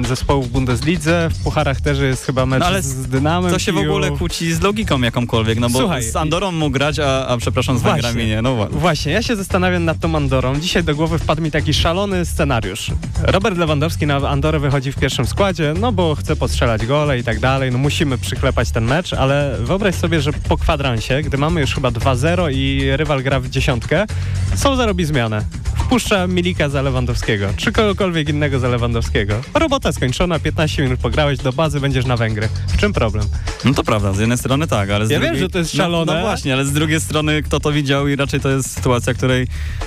zespołów 0.09 0.49
w 0.49 0.53
Bundeslidze. 0.53 1.29
W 1.31 1.45
pucharach 1.45 1.81
też 1.81 1.99
jest 1.99 2.25
chyba 2.25 2.47
mecz 2.47 2.61
no, 2.61 2.83
z 2.83 3.07
Dynamem. 3.07 3.51
To 3.51 3.59
się 3.59 3.73
w 3.73 3.79
ogóle 3.79 4.11
kłóci 4.11 4.53
z 4.53 4.61
logiką 4.61 5.01
jakąkolwiek, 5.01 5.59
no 5.59 5.71
bo 5.71 5.79
Słuchaj, 5.79 6.03
z 6.03 6.17
Andorą 6.17 6.53
mógł 6.53 6.71
grać, 6.71 6.99
a, 6.99 7.27
a 7.27 7.37
przepraszam, 7.37 7.79
z 7.79 7.83
Węgrami 7.83 8.27
nie. 8.27 8.43
No 8.45 8.55
właśnie. 8.55 8.79
właśnie, 8.79 9.13
ja 9.13 9.23
się 9.23 9.37
zastanawiam 9.37 9.85
nad 9.85 9.99
tą 9.99 10.17
Andorą. 10.17 10.61
Dzisiaj 10.61 10.85
do 10.85 10.95
głowy 10.95 11.19
wpadł 11.19 11.43
mi 11.43 11.51
taki 11.51 11.75
szalony 11.75 12.25
scenariusz. 12.25 12.91
Robert 13.23 13.59
Lewandowski 13.59 14.07
na 14.07 14.17
Andorę 14.17 14.59
wychodzi 14.59 14.93
w 14.93 14.97
pierwszym 14.97 15.27
składzie, 15.27 15.75
no 15.81 15.93
bo 15.93 16.15
chce 16.15 16.37
postrzelać 16.37 16.87
gole 16.87 17.19
i 17.19 17.25
tak 17.25 17.41
dalej, 17.41 17.73
no 17.73 17.79
musimy 17.79 18.19
przyklepać 18.19 18.71
ten 18.71 18.85
mecz, 18.85 19.13
ale 19.13 19.57
wyobraź 19.61 19.95
sobie, 19.95 20.21
że 20.21 20.33
po 20.33 20.57
kwadransie, 20.57 21.23
gdy 21.23 21.39
mamy 21.39 21.61
już 21.61 21.75
chyba 21.75 21.89
2-0 21.89 22.53
i 22.53 22.97
rywal 22.97 23.23
gra 23.23 23.41
w 23.41 23.49
dziesiątkę, 23.49 24.07
są 24.55 24.77
zarobi 24.77 25.05
zmianę. 25.05 25.45
Wpuszcza 25.85 26.27
Milika 26.27 26.69
za 26.69 26.83
Lewandowskiego, 26.83 27.49
czy 27.57 27.73
kogokolwiek 27.73 28.29
innego 28.29 28.59
za 28.59 28.69
Lewandowskiego. 28.69 29.35
Robota 29.55 29.93
skończona, 29.93 30.39
15 30.39 30.83
minut 30.83 31.01
pograłeś, 31.01 31.39
do 31.39 31.53
bazy 31.53 31.81
będziesz 31.81 32.07
na 32.07 32.17
Węgry. 32.17 32.49
W 32.69 32.77
czym 32.77 32.93
problem? 32.93 33.25
No 33.65 33.75
to 33.75 33.85
prawda, 33.85 34.13
z 34.13 34.19
jednej 34.19 34.39
strony 34.39 34.67
tak, 34.67 34.91
ale 34.91 35.07
z 35.07 35.11
ja 35.11 35.19
drugiej... 35.19 35.35
wiem, 35.35 35.41
że 35.41 35.49
to 35.49 35.59
jest 35.59 35.73
szalone. 35.77 36.13
No, 36.13 36.19
no, 36.19 36.25
właśnie, 36.25 36.55
ale 36.55 36.65
z 36.65 36.73
drugiej 36.73 37.01
strony 37.01 37.43
kto 37.43 37.61
to 37.61 37.73
widział 37.73 38.09
i 38.09 38.17
raczej 38.17 38.41
to 38.41 38.51
jest 38.51 38.71
sytuacja, 38.71 39.15
której 39.15 39.47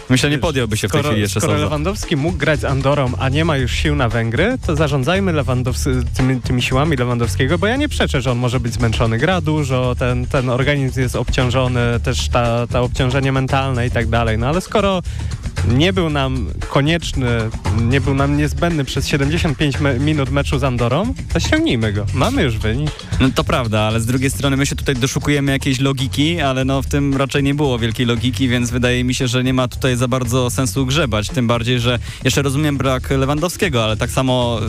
myślę 0.10 0.30
nie 0.30 0.38
podjąłby 0.38 0.78
się 0.78 0.88
w 0.88 0.92
tej 0.92 1.04
chwili 1.04 1.22
jeszcze 1.22 1.42
Skoro 1.42 1.58
Lewandowski 1.58 2.16
mógł 2.16 2.38
grać 2.38 2.60
z 2.60 2.66
Andorą, 2.66 3.12
a 3.20 3.30
nie 3.30 3.46
ma 3.46 3.58
już 3.58 3.72
sił 3.72 3.96
na 3.96 4.10
Węgry, 4.10 4.58
to 4.66 4.76
zarządzajmy 4.76 5.34
Lewandowski, 5.34 5.90
tymi, 6.18 6.42
tymi 6.42 6.62
siłami 6.62 6.98
Lewandowskiego, 6.98 7.58
bo 7.58 7.68
ja 7.68 7.76
nie 7.76 7.90
przeczę, 7.90 8.22
że 8.22 8.32
on 8.32 8.38
może 8.38 8.60
być 8.60 8.74
zmęczony, 8.74 9.18
gra 9.18 9.42
dużo, 9.42 9.96
ten, 9.96 10.26
ten 10.26 10.50
organizm 10.50 11.00
jest 11.00 11.16
obciążony, 11.16 12.00
też 12.04 12.30
ta, 12.30 12.68
ta 12.68 12.82
obciążenie 12.82 13.32
mentalne 13.32 13.88
i 13.88 13.92
tak 13.92 14.08
dalej, 14.08 14.38
no 14.38 14.48
ale 14.48 14.62
skoro 14.62 15.02
nie 15.68 15.94
był 15.94 16.10
nam 16.10 16.48
konieczny, 16.70 17.28
nie 17.82 18.02
był 18.02 18.14
nam 18.14 18.38
niezbędny 18.38 18.86
przez 18.86 19.08
75 19.08 19.80
me 19.80 20.00
minut 20.00 20.30
meczu 20.30 20.60
z 20.60 20.64
Andorą, 20.64 21.14
to 21.34 21.40
ściągnijmy 21.40 21.94
go. 21.94 22.06
Mamy 22.14 22.44
już 22.44 22.58
wynik. 22.58 22.92
No 23.20 23.30
to 23.36 23.44
prawda, 23.44 23.82
ale 23.82 24.02
z 24.02 24.06
drugiej 24.06 24.30
strony 24.30 24.58
my 24.58 24.66
się 24.66 24.76
tutaj 24.76 24.96
doszukujemy 24.96 25.52
jakiejś 25.52 25.80
logiki, 25.80 26.42
ale 26.42 26.66
no 26.66 26.82
w 26.82 26.88
tym 26.88 27.18
raczej 27.18 27.44
nie 27.44 27.56
było 27.56 27.80
wielkiej 27.80 28.06
logiki, 28.06 28.48
więc 28.48 28.70
wydaje 28.70 29.04
mi 29.04 29.14
się, 29.14 29.28
że 29.28 29.44
nie 29.44 29.54
ma 29.54 29.68
tutaj 29.68 29.96
za 29.96 30.08
bardzo 30.08 30.50
sensu 30.50 30.86
grzebać. 30.86 31.30
Tym 31.30 31.48
bardziej, 31.48 31.80
że 31.80 32.00
jeszcze 32.24 32.42
rozumiem 32.42 32.78
brak 32.78 33.10
Lewandowskiego, 33.10 33.84
ale 33.84 33.98
tak 33.98 34.12
samo 34.12 34.60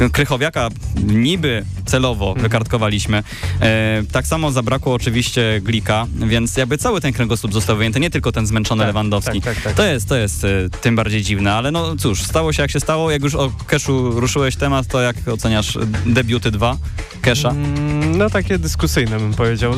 e, 0.00 0.10
Krychowiaka 0.10 0.68
niby 1.04 1.64
celowo 1.86 2.26
mhm. 2.26 2.42
wykartkowaliśmy. 2.42 3.22
E, 3.60 4.02
tak 4.12 4.26
samo 4.26 4.52
zabrakło 4.52 4.94
oczywiście 4.94 5.60
Glika, 5.62 6.06
więc 6.14 6.56
jakby 6.56 6.78
cały 6.78 7.00
ten 7.00 7.12
kręgosłup 7.12 7.52
został 7.52 7.76
wyjęty, 7.76 8.00
nie 8.00 8.10
tylko 8.10 8.32
ten 8.32 8.46
zmęczony 8.46 8.80
tak, 8.80 8.86
Lewandowski. 8.86 9.40
Tak, 9.40 9.54
tak, 9.54 9.64
tak. 9.64 9.74
to 9.74 9.84
jest, 9.86 10.08
to 10.08 10.16
jest 10.16 10.41
jest 10.48 10.74
y, 10.74 10.80
tym 10.80 10.96
bardziej 10.96 11.22
dziwne, 11.22 11.52
ale 11.52 11.70
no 11.70 11.96
cóż, 11.96 12.22
stało 12.22 12.52
się 12.52 12.62
jak 12.62 12.70
się 12.70 12.80
stało. 12.80 13.10
Jak 13.10 13.22
już 13.22 13.34
o 13.34 13.52
Keszu 13.66 14.20
ruszyłeś 14.20 14.56
temat, 14.56 14.86
to 14.86 15.00
jak 15.00 15.16
oceniasz 15.28 15.78
debiuty 16.06 16.50
2 16.50 16.76
Kesha? 17.22 17.50
Mm, 17.50 18.18
no 18.18 18.30
takie 18.30 18.58
dyskusyjne 18.58 19.18
bym 19.18 19.34
powiedział. 19.34 19.74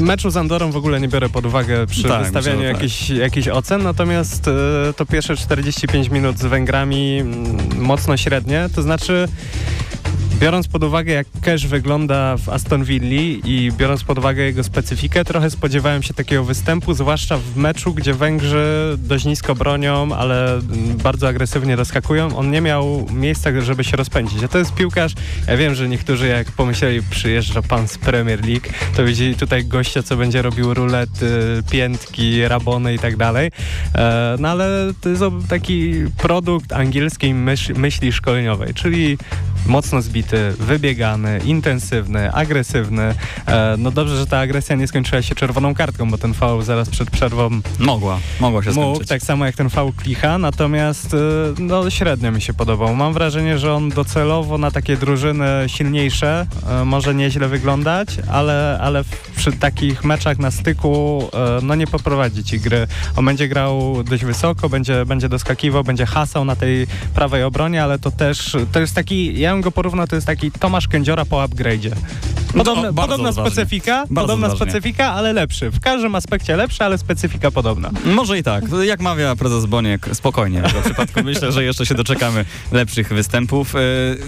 Meczu 0.00 0.30
z 0.30 0.36
Andorą 0.36 0.70
w 0.70 0.76
ogóle 0.76 1.00
nie 1.00 1.08
biorę 1.08 1.28
pod 1.28 1.46
uwagę 1.46 1.86
przy 1.86 2.02
tak, 2.02 2.22
wystawianiu 2.22 2.62
tak. 2.62 2.68
jakichś, 2.68 3.10
jakichś 3.10 3.48
ocen, 3.48 3.82
natomiast 3.82 4.48
y, 4.48 4.52
to 4.96 5.06
pierwsze 5.06 5.36
45 5.36 6.08
minut 6.08 6.38
z 6.38 6.46
Węgrami 6.46 7.18
mm, 7.18 7.82
mocno 7.82 8.16
średnie, 8.16 8.68
to 8.74 8.82
znaczy 8.82 9.28
Biorąc 10.38 10.68
pod 10.68 10.84
uwagę, 10.84 11.12
jak 11.12 11.26
Cash 11.42 11.66
wygląda 11.66 12.36
w 12.36 12.48
Aston 12.48 12.84
Villa 12.84 13.40
i 13.44 13.72
biorąc 13.76 14.04
pod 14.04 14.18
uwagę 14.18 14.42
jego 14.42 14.64
specyfikę, 14.64 15.24
trochę 15.24 15.50
spodziewałem 15.50 16.02
się 16.02 16.14
takiego 16.14 16.44
występu, 16.44 16.94
zwłaszcza 16.94 17.38
w 17.38 17.56
meczu, 17.56 17.94
gdzie 17.94 18.14
Węgrzy 18.14 18.96
dość 18.98 19.24
nisko 19.24 19.54
bronią, 19.54 20.08
ale 20.16 20.60
bardzo 21.02 21.28
agresywnie 21.28 21.76
rozskakują. 21.76 22.36
On 22.36 22.50
nie 22.50 22.60
miał 22.60 23.06
miejsca, 23.12 23.60
żeby 23.60 23.84
się 23.84 23.96
rozpędzić. 23.96 24.44
A 24.44 24.48
to 24.48 24.58
jest 24.58 24.74
piłkarz, 24.74 25.12
ja 25.48 25.56
wiem, 25.56 25.74
że 25.74 25.88
niektórzy 25.88 26.26
jak 26.26 26.52
pomyśleli, 26.52 27.02
przyjeżdża 27.10 27.62
pan 27.62 27.88
z 27.88 27.98
Premier 27.98 28.46
League, 28.46 28.68
to 28.96 29.04
widzieli 29.04 29.34
tutaj 29.34 29.64
gościa, 29.64 30.02
co 30.02 30.16
będzie 30.16 30.42
robił 30.42 30.74
rulety, 30.74 31.62
piętki, 31.70 32.48
rabony 32.48 32.94
i 32.94 32.98
tak 32.98 33.16
dalej. 33.16 33.50
E, 33.94 34.36
no 34.40 34.48
ale 34.48 34.92
to 35.00 35.08
jest 35.08 35.22
taki 35.48 35.92
produkt 36.16 36.72
angielskiej 36.72 37.34
myśli 37.74 38.12
szkoleniowej, 38.12 38.74
czyli 38.74 39.18
mocno 39.66 40.02
zbity, 40.02 40.54
wybiegany, 40.58 41.40
intensywny, 41.44 42.32
agresywny. 42.32 43.14
E, 43.46 43.74
no 43.78 43.90
dobrze, 43.90 44.16
że 44.16 44.26
ta 44.26 44.38
agresja 44.38 44.76
nie 44.76 44.86
skończyła 44.86 45.22
się 45.22 45.34
czerwoną 45.34 45.74
kartką, 45.74 46.10
bo 46.10 46.18
ten 46.18 46.34
faul 46.34 46.62
zaraz 46.62 46.90
przed 46.90 47.10
przerwą 47.10 47.50
mogła, 47.78 48.18
mogła 48.40 48.62
się 48.62 48.70
mógł, 48.70 48.80
skończyć. 48.80 49.08
tak 49.08 49.22
samo 49.22 49.46
jak 49.46 49.56
ten 49.56 49.70
faul 49.70 49.92
Klicha, 49.92 50.38
natomiast 50.38 51.14
e, 51.14 51.18
no 51.58 51.90
średnio 51.90 52.32
mi 52.32 52.42
się 52.42 52.54
podobał. 52.54 52.94
Mam 52.94 53.12
wrażenie, 53.12 53.58
że 53.58 53.74
on 53.74 53.88
docelowo 53.88 54.58
na 54.58 54.70
takie 54.70 54.96
drużyny 54.96 55.46
silniejsze 55.66 56.46
e, 56.70 56.84
może 56.84 57.14
nieźle 57.14 57.48
wyglądać, 57.48 58.08
ale, 58.30 58.78
ale 58.82 59.04
przy 59.36 59.52
takich 59.52 60.04
meczach 60.04 60.38
na 60.38 60.50
styku 60.50 61.22
e, 61.34 61.58
no 61.62 61.74
nie 61.74 61.86
poprowadzi 61.86 62.44
ci 62.44 62.60
gry. 62.60 62.86
On 63.16 63.24
będzie 63.24 63.48
grał 63.48 64.02
dość 64.10 64.24
wysoko, 64.24 64.68
będzie, 64.68 65.06
będzie 65.06 65.28
doskakiwał, 65.28 65.84
będzie 65.84 66.06
hasał 66.06 66.44
na 66.44 66.56
tej 66.56 66.86
prawej 67.14 67.42
obronie, 67.42 67.82
ale 67.82 67.98
to 67.98 68.10
też, 68.10 68.56
to 68.72 68.80
jest 68.80 68.94
taki, 68.94 69.38
ja 69.40 69.52
bym 69.52 69.60
go 69.60 69.70
porównał, 69.70 70.06
to 70.06 70.14
jest 70.14 70.26
taki 70.26 70.50
Tomasz 70.50 70.88
Kędziora 70.88 71.24
po 71.24 71.36
upgrade'zie. 71.36 71.90
Podobna, 72.56 72.82
No, 72.82 72.92
bardzo 72.92 73.12
podobna 73.12 73.28
odważnie. 73.28 73.52
specyfika, 73.52 73.92
Bardzo 74.10 74.14
podobna 74.32 74.46
odważnie. 74.46 74.72
specyfika, 74.72 75.12
ale 75.12 75.32
lepszy. 75.32 75.70
W 75.70 75.80
każdym 75.80 76.14
aspekcie 76.14 76.56
lepszy, 76.56 76.84
ale 76.84 76.98
specyfika 76.98 77.50
podobna. 77.50 77.90
Może 78.04 78.38
i 78.38 78.42
tak. 78.42 78.64
Jak 78.84 79.00
mawia 79.00 79.36
prezes 79.36 79.66
Boniek, 79.66 80.08
spokojnie. 80.12 80.62
W 80.62 80.82
przypadku 80.84 81.22
myślę, 81.24 81.52
że 81.52 81.64
jeszcze 81.64 81.86
się 81.86 81.94
doczekamy 81.94 82.44
lepszych 82.72 83.08
występów. 83.08 83.74
E, 83.74 83.78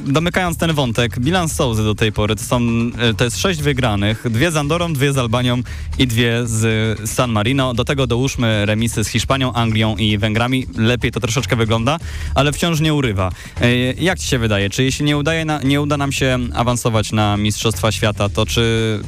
Domykając 0.06 0.58
ten 0.58 0.72
wątek, 0.72 1.18
bilans 1.18 1.52
Souzy 1.52 1.84
do 1.84 1.94
tej 1.94 2.12
pory 2.12 2.36
to, 2.36 2.42
są, 2.44 2.60
e, 2.98 3.14
to 3.14 3.24
jest 3.24 3.38
sześć 3.40 3.60
wygranych, 3.62 4.24
dwie 4.30 4.50
z 4.50 4.56
Andorą, 4.56 4.92
dwie 4.98 5.12
z 5.12 5.18
Albanią 5.18 5.62
i 5.98 6.06
dwie 6.06 6.46
z 6.46 7.10
San 7.10 7.30
Marino. 7.32 7.74
Do 7.74 7.84
tego 7.84 8.06
dołóżmy 8.06 8.66
remisy 8.66 9.04
z 9.04 9.08
Hiszpanią, 9.08 9.52
Anglią 9.52 9.96
i 9.96 10.18
Węgrami. 10.18 10.66
Lepiej 10.76 11.12
to 11.12 11.20
troszeczkę 11.20 11.56
wygląda, 11.56 11.98
ale 12.34 12.52
wciąż 12.52 12.80
nie 12.80 12.94
urywa. 12.94 13.30
E, 13.60 13.76
Jak 13.92 14.18
ci 14.18 14.28
się 14.28 14.38
wydaje? 14.38 14.70
Czy 14.70 14.84
jeśli 14.84 15.04
nie, 15.04 15.16
udaje 15.16 15.44
na, 15.44 15.60
nie 15.62 15.80
uda 15.80 15.96
nam 15.96 16.12
się 16.12 16.38
awansować 16.54 17.12
na 17.12 17.36
Mistrzostwa 17.36 17.92
Świata, 17.92 18.28
to 18.28 18.46
czy 18.46 18.62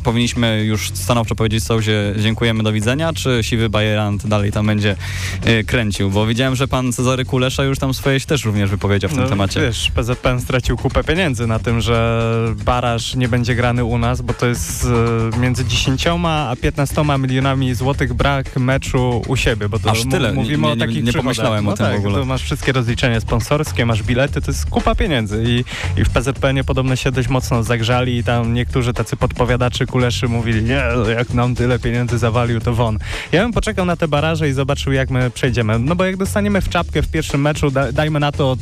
powinniśmy 0.05 0.65
już 0.65 0.91
stanowczo 0.95 1.35
powiedzieć 1.35 1.65
Souzie 1.65 2.15
dziękujemy, 2.19 2.63
do 2.63 2.73
widzenia, 2.73 3.13
czy 3.13 3.39
siwy 3.43 3.69
Bajerant 3.69 4.27
dalej 4.27 4.53
tam 4.53 4.67
będzie 4.67 4.97
e, 5.45 5.65
kręcił? 5.65 6.11
Bo 6.11 6.27
widziałem, 6.27 6.57
że 6.57 6.69
pan 6.69 6.93
Cezary 6.93 7.25
Kulesza 7.25 7.65
już 7.65 7.79
tam 7.79 7.95
swoje 7.95 8.21
się 8.21 8.27
też 8.27 8.45
również 8.45 8.71
wypowiedział 8.71 9.11
w 9.11 9.15
tym 9.15 9.29
temacie. 9.29 9.61
No, 9.61 9.67
Wiesz, 9.67 9.91
PZPN 9.95 10.41
stracił 10.41 10.77
kupę 10.77 11.05
pieniędzy 11.05 11.47
na 11.47 11.59
tym, 11.59 11.81
że 11.81 12.21
baraż 12.65 13.15
nie 13.15 13.29
będzie 13.29 13.55
grany 13.55 13.85
u 13.85 13.99
nas, 13.99 14.23
bo 14.23 14.35
to 14.35 14.47
jest 14.47 14.87
e, 15.35 15.39
między 15.41 15.65
10 15.81 16.07
a 16.25 16.57
15 16.63 17.05
milionami 17.19 17.75
złotych 17.75 18.15
brak 18.15 18.57
meczu 18.57 19.23
u 19.29 19.37
siebie, 19.37 19.69
bo 19.69 19.79
to 19.79 19.91
Aż 19.91 20.03
tyle? 20.11 20.33
mówimy 20.33 20.63
Nie- 20.67 20.73
o 20.73 20.75
nie- 20.75 20.81
takich 20.81 20.97
nie 20.97 21.03
przychodach. 21.03 21.23
pomyślałem 21.23 21.69
o 21.69 21.71
no 21.71 21.77
tym 21.77 21.87
tak, 21.87 21.97
w 21.97 22.07
ogóle. 22.07 22.25
Masz 22.25 22.43
wszystkie 22.43 22.73
rozliczenia 22.73 23.21
sponsorskie, 23.21 23.87
masz 23.87 24.03
bilety, 24.03 24.41
to 24.41 24.51
jest 24.51 24.67
kupa 24.67 24.95
pieniędzy 24.95 25.45
i, 25.47 25.65
i 26.01 26.05
w 26.05 26.11
PZPN-ie 26.11 26.65
podobno 26.65 26.97
się 26.97 27.13
dość 27.13 27.29
mocno 27.29 27.63
zagrzali 27.63 28.17
i 28.17 28.25
tam 28.25 28.55
niektórzy 28.55 28.93
tacy 28.93 29.17
podpowiadaczy 29.17 29.87
kuleszy 29.87 30.29
mówili, 30.29 30.63
nie, 30.63 30.83
no 30.97 31.09
jak 31.11 31.35
nam 31.35 31.55
tyle 31.55 31.79
pieniędzy 31.79 32.19
zawalił, 32.19 32.61
to 32.61 32.75
won. 32.75 32.99
Ja 33.33 33.43
bym 33.43 33.53
poczekał 33.53 33.85
na 33.85 33.97
te 33.97 34.09
baraże 34.09 34.49
i 34.49 34.53
zobaczył, 34.53 34.93
jak 34.93 35.11
my 35.11 35.31
przejdziemy. 35.31 35.79
No 35.79 35.97
bo 35.97 36.05
jak 36.05 36.17
dostaniemy 36.17 36.61
w 36.61 36.69
czapkę 36.69 37.03
w 37.03 37.09
pierwszym 37.11 37.41
meczu, 37.41 37.71
da, 37.71 37.93
dajmy 37.93 38.21
na 38.21 38.33
to 38.33 38.51
od 38.51 38.61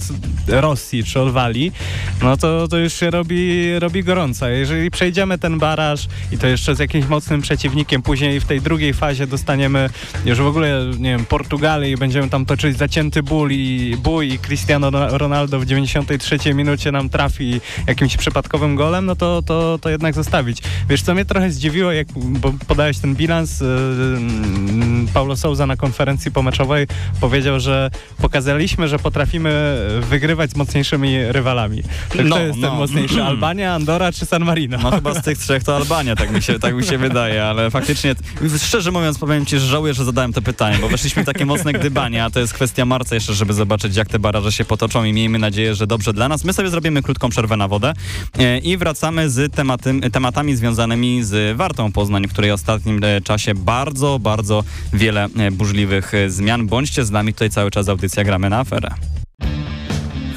Rosji 0.48 1.04
czy 1.04 1.20
od 1.20 1.32
Walii, 1.32 1.72
no 2.22 2.36
to, 2.36 2.68
to 2.68 2.78
już 2.78 2.92
się 2.92 3.10
robi, 3.10 3.78
robi 3.78 4.04
gorąco. 4.04 4.48
Jeżeli 4.48 4.90
przejdziemy 4.90 5.38
ten 5.38 5.58
baraż 5.58 6.06
i 6.32 6.38
to 6.38 6.46
jeszcze 6.46 6.74
z 6.74 6.78
mocnym 7.08 7.40
przeciwnikiem, 7.40 8.02
później 8.02 8.40
w 8.40 8.44
tej 8.44 8.60
drugiej 8.60 8.94
fazie 8.94 9.26
dostaniemy 9.26 9.90
już 10.24 10.38
w 10.38 10.46
ogóle, 10.46 10.90
nie 10.98 11.10
wiem, 11.10 11.24
Portugalię 11.24 11.90
i 11.90 11.96
będziemy 11.96 12.30
tam 12.30 12.46
toczyć 12.46 12.78
zacięty 12.78 13.22
ból 13.22 13.50
i 13.52 13.96
bój 14.02 14.32
i 14.32 14.38
Cristiano 14.38 14.90
Ronaldo 15.18 15.60
w 15.60 15.66
93 15.66 16.54
minucie 16.54 16.92
nam 16.92 17.08
trafi 17.08 17.60
jakimś 17.86 18.16
przypadkowym 18.16 18.76
golem, 18.76 19.06
no 19.06 19.16
to, 19.16 19.42
to, 19.42 19.78
to 19.78 19.90
jednak 19.90 20.14
zostawić. 20.14 20.62
Wiesz, 20.88 21.02
co 21.02 21.14
mnie 21.14 21.24
trochę 21.24 21.50
zdziwiło, 21.50 21.92
jak 21.92 22.06
bo 22.16 22.52
podałeś 22.68 22.98
ten 22.98 23.14
bilans, 23.14 23.60
yy, 23.60 23.66
Paulo 25.14 25.36
Souza 25.36 25.66
na 25.66 25.76
konferencji 25.76 26.30
pomeczowej 26.30 26.86
powiedział, 27.20 27.60
że 27.60 27.90
pokazaliśmy, 28.18 28.88
że 28.88 28.98
potrafimy 28.98 29.78
wygrywać 30.00 30.50
z 30.50 30.56
mocniejszymi 30.56 31.32
rywalami. 31.32 31.82
To 31.82 32.22
No, 32.22 32.36
kto 32.36 32.44
jest 32.44 32.60
ten 32.60 32.70
no. 32.70 32.74
mocniejszy, 32.74 33.22
Albania, 33.32 33.74
Andora 33.74 34.12
czy 34.12 34.26
San 34.26 34.44
Marino? 34.44 34.78
No 34.82 34.90
chyba 34.90 35.14
z 35.14 35.22
tych 35.22 35.38
trzech 35.38 35.64
to 35.64 35.76
Albania, 35.76 36.16
tak 36.16 36.30
mi 36.30 36.42
się, 36.42 36.58
tak 36.58 36.74
mi 36.74 36.84
się 36.84 36.97
wydaje, 36.98 37.44
ale 37.44 37.70
faktycznie, 37.70 38.14
szczerze 38.66 38.90
mówiąc, 38.90 39.18
powiem 39.18 39.46
ci, 39.46 39.58
że 39.58 39.66
żałuję, 39.66 39.94
że 39.94 40.04
zadałem 40.04 40.32
to 40.32 40.42
pytanie, 40.42 40.78
bo 40.80 40.88
weszliśmy 40.88 41.22
w 41.22 41.26
takie 41.26 41.46
mocne 41.46 41.72
gdybanie, 41.72 42.24
a 42.24 42.30
to 42.30 42.40
jest 42.40 42.54
kwestia 42.54 42.84
marca 42.84 43.14
jeszcze, 43.14 43.34
żeby 43.34 43.52
zobaczyć, 43.52 43.96
jak 43.96 44.08
te 44.08 44.18
baraże 44.18 44.52
się 44.52 44.64
potoczą 44.64 45.04
i 45.04 45.12
miejmy 45.12 45.38
nadzieję, 45.38 45.74
że 45.74 45.86
dobrze 45.86 46.12
dla 46.12 46.28
nas. 46.28 46.44
My 46.44 46.52
sobie 46.52 46.70
zrobimy 46.70 47.02
krótką 47.02 47.28
przerwę 47.28 47.56
na 47.56 47.68
wodę 47.68 47.92
e, 48.38 48.58
i 48.58 48.76
wracamy 48.76 49.30
z 49.30 49.54
tematy, 49.54 50.00
tematami 50.12 50.56
związanymi 50.56 51.24
z 51.24 51.56
Wartą 51.56 51.92
Poznań, 51.92 52.26
w 52.26 52.32
której 52.32 52.50
w 52.50 52.54
ostatnim 52.54 53.04
e, 53.04 53.20
czasie 53.20 53.54
bardzo, 53.54 54.18
bardzo 54.18 54.64
wiele 54.92 55.28
e, 55.38 55.50
burzliwych 55.50 56.12
zmian. 56.28 56.66
Bądźcie 56.66 57.04
z 57.04 57.10
nami, 57.10 57.32
tutaj 57.32 57.50
cały 57.50 57.70
czas 57.70 57.88
audycja 57.88 58.24
Gramy 58.24 58.50
na 58.50 58.58
Aferę. 58.58 58.90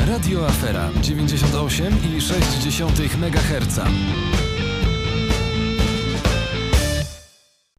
Radio 0.07 0.47
Afera 0.47 0.89
98,6 1.01 3.15
MHz. 3.15 3.79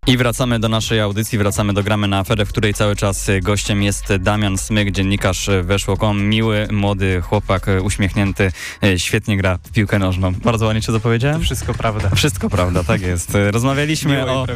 I 0.07 0.17
wracamy 0.17 0.59
do 0.59 0.69
naszej 0.69 1.01
audycji, 1.01 1.39
wracamy 1.39 1.73
do 1.73 1.83
Gramy 1.83 2.09
na 2.09 2.19
Aferę, 2.19 2.47
w 2.47 2.49
której 2.49 2.75
cały 2.75 2.97
czas 2.97 3.29
y, 3.29 3.41
gościem 3.41 3.83
jest 3.83 4.17
Damian 4.17 4.59
Smyk, 4.59 4.91
dziennikarz 4.91 5.49
y, 5.49 5.63
Weszło.com. 5.63 6.23
Miły, 6.23 6.69
młody 6.71 7.21
chłopak, 7.21 7.69
y, 7.69 7.83
uśmiechnięty, 7.83 8.53
świetnie 8.97 9.37
gra 9.37 9.59
w 9.63 9.73
piłkę 9.73 9.99
nożną. 9.99 10.33
Bardzo 10.35 10.67
ładnie 10.67 10.83
cię 10.83 10.87
To 10.87 10.93
zapowiedziałem? 10.93 11.41
wszystko 11.41 11.75
prawda. 11.75 12.11
Wszystko 12.15 12.51
prawda, 12.51 12.85
tak 12.85 13.01
jest. 13.03 13.39
Rozmawialiśmy 13.51 14.31
o, 14.31 14.47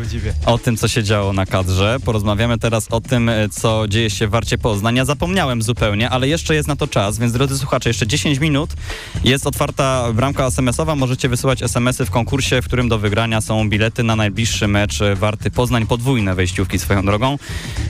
o 0.47 0.59
tym, 0.59 0.77
co 0.77 0.89
się 0.89 1.03
działo 1.03 1.33
na 1.33 1.47
kadrze. 1.47 1.97
Porozmawiamy 2.05 2.59
teraz 2.59 2.89
o 2.91 3.01
tym, 3.01 3.31
co 3.51 3.89
dzieje 3.89 4.11
się 4.11 4.27
w 4.27 4.31
Warcie 4.31 4.59
Poznań. 4.59 4.97
Ja 4.97 5.05
zapomniałem 5.05 5.63
zupełnie, 5.63 6.11
ale 6.11 6.29
jeszcze 6.29 6.55
jest 6.55 6.69
na 6.69 6.77
to 6.77 6.87
czas, 6.87 7.19
więc 7.19 7.33
drodzy 7.33 7.59
słuchacze, 7.59 7.91
jeszcze 7.91 8.07
10 8.07 8.39
minut. 8.39 8.71
Jest 9.25 9.47
otwarta 9.47 10.13
bramka 10.13 10.47
SMS-owa. 10.47 10.95
Możecie 10.95 11.29
wysyłać 11.29 11.63
SMS-y 11.63 12.07
w 12.07 12.11
konkursie, 12.11 12.63
w 12.63 12.67
którym 12.67 12.89
do 12.89 12.99
wygrania 12.99 13.41
są 13.41 13.69
bilety 13.71 14.03
na 14.03 14.17
najbliższy 14.17 14.69
mecz 14.69 15.01
y, 15.01 15.15
Warty 15.37 15.51
Poznań. 15.51 15.87
Podwójne 15.87 16.35
wejściówki 16.35 16.79
swoją 16.79 17.07
drogą. 17.07 17.39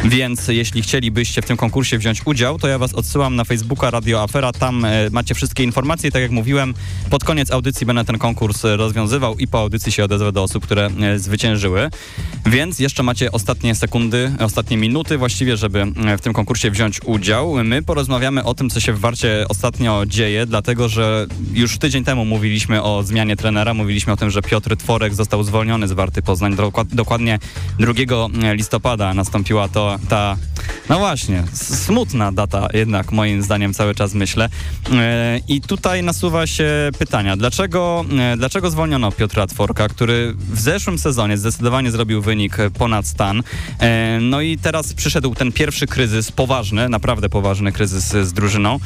Więc 0.04 0.48
jeśli 0.48 0.82
chcielibyście 0.82 1.42
w 1.42 1.46
tym 1.46 1.56
konkursie 1.56 1.98
wziąć 1.98 2.26
udział, 2.26 2.58
to 2.58 2.68
ja 2.68 2.78
was 2.78 2.94
odsyłam 2.94 3.36
na 3.36 3.44
Facebooka 3.44 3.90
Radio 3.90 4.22
Afera. 4.22 4.52
Tam 4.52 4.84
e, 4.84 5.10
macie 5.12 5.34
wszystkie 5.34 5.62
informacje. 5.62 6.10
Tak 6.10 6.22
jak 6.22 6.30
mówiłem, 6.30 6.74
pod 7.10 7.24
koniec 7.24 7.50
audycji 7.50 7.86
będę 7.86 8.04
ten 8.04 8.18
konkurs 8.18 8.62
rozwiązywał 8.64 9.38
i 9.38 9.46
po 9.46 9.60
audycji 9.60 9.92
się 9.92 10.04
odezwę 10.04 10.32
do 10.32 10.42
osób, 10.42 10.64
które 10.64 10.90
e, 11.00 11.18
zwyciężyły. 11.18 11.90
Więc 12.46 12.78
jeszcze 12.78 13.02
macie 13.02 13.32
ostatnie 13.32 13.74
sekundy, 13.74 14.32
ostatnie 14.40 14.76
minuty 14.76 15.18
właściwie, 15.18 15.56
żeby 15.56 15.80
e, 16.06 16.18
w 16.18 16.20
tym 16.20 16.32
konkursie 16.32 16.70
wziąć 16.70 17.00
udział. 17.04 17.64
My 17.64 17.82
porozmawiamy 17.82 18.44
o 18.44 18.54
tym, 18.54 18.70
co 18.70 18.80
się 18.80 18.92
w 18.92 19.00
Warcie 19.00 19.46
ostatnio 19.48 20.06
dzieje, 20.06 20.46
dlatego 20.46 20.88
że 20.88 21.26
już 21.54 21.78
tydzień 21.78 22.04
temu 22.04 22.24
mówiliśmy 22.24 22.82
o 22.82 23.02
zmianie 23.02 23.36
trenera, 23.36 23.74
mówiliśmy 23.74 24.12
o 24.12 24.16
tym, 24.16 24.30
że 24.30 24.42
Piotr 24.42 24.76
Tworek 24.76 25.14
został 25.14 25.42
zwolniony 25.42 25.88
z 25.88 25.92
Warty 25.92 26.22
Poznań. 26.22 26.56
Dokład- 26.56 27.35
Dokładnie 27.78 28.06
2 28.30 28.52
listopada 28.52 29.14
nastąpiła 29.14 29.68
to 29.68 29.98
ta, 30.08 30.36
no 30.88 30.98
właśnie, 30.98 31.44
smutna 31.52 32.32
data 32.32 32.68
jednak 32.72 33.12
moim 33.12 33.42
zdaniem 33.42 33.74
cały 33.74 33.94
czas 33.94 34.14
myślę. 34.14 34.48
E, 34.92 35.40
I 35.48 35.60
tutaj 35.60 36.02
nasuwa 36.02 36.46
się 36.46 36.90
pytania, 36.98 37.36
dlaczego, 37.36 38.04
e, 38.18 38.36
dlaczego 38.36 38.70
zwolniono 38.70 39.12
Piotra 39.12 39.46
Tworka, 39.46 39.88
który 39.88 40.34
w 40.38 40.60
zeszłym 40.60 40.98
sezonie 40.98 41.38
zdecydowanie 41.38 41.90
zrobił 41.90 42.22
wynik 42.22 42.56
ponad 42.78 43.06
stan. 43.06 43.42
E, 43.80 44.18
No 44.20 44.40
i 44.40 44.58
teraz 44.58 44.94
przyszedł 44.94 45.34
ten 45.34 45.52
pierwszy 45.52 45.86
kryzys, 45.86 46.32
poważny, 46.32 46.88
naprawdę 46.88 47.28
poważny 47.28 47.72
kryzys 47.72 48.04
z 48.04 48.32
drużyną, 48.32 48.78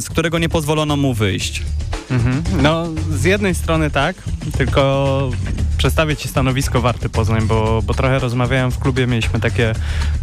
z 0.00 0.08
którego 0.08 0.38
nie 0.38 0.48
pozwolono 0.48 0.96
mu 0.96 1.14
wyjść. 1.14 1.62
Mhm. 2.10 2.42
No, 2.62 2.86
z 3.10 3.24
jednej 3.24 3.54
strony 3.54 3.90
tak, 3.90 4.16
tylko 4.58 5.30
przedstawię 5.78 6.16
Ci 6.16 6.28
stanowisko 6.28 6.80
Warty 6.80 7.08
Poznań, 7.08 7.46
bo, 7.46 7.57
bo 7.82 7.94
trochę 7.94 8.18
rozmawiałem 8.18 8.70
w 8.70 8.78
klubie, 8.78 9.06
mieliśmy 9.06 9.40
takie 9.40 9.72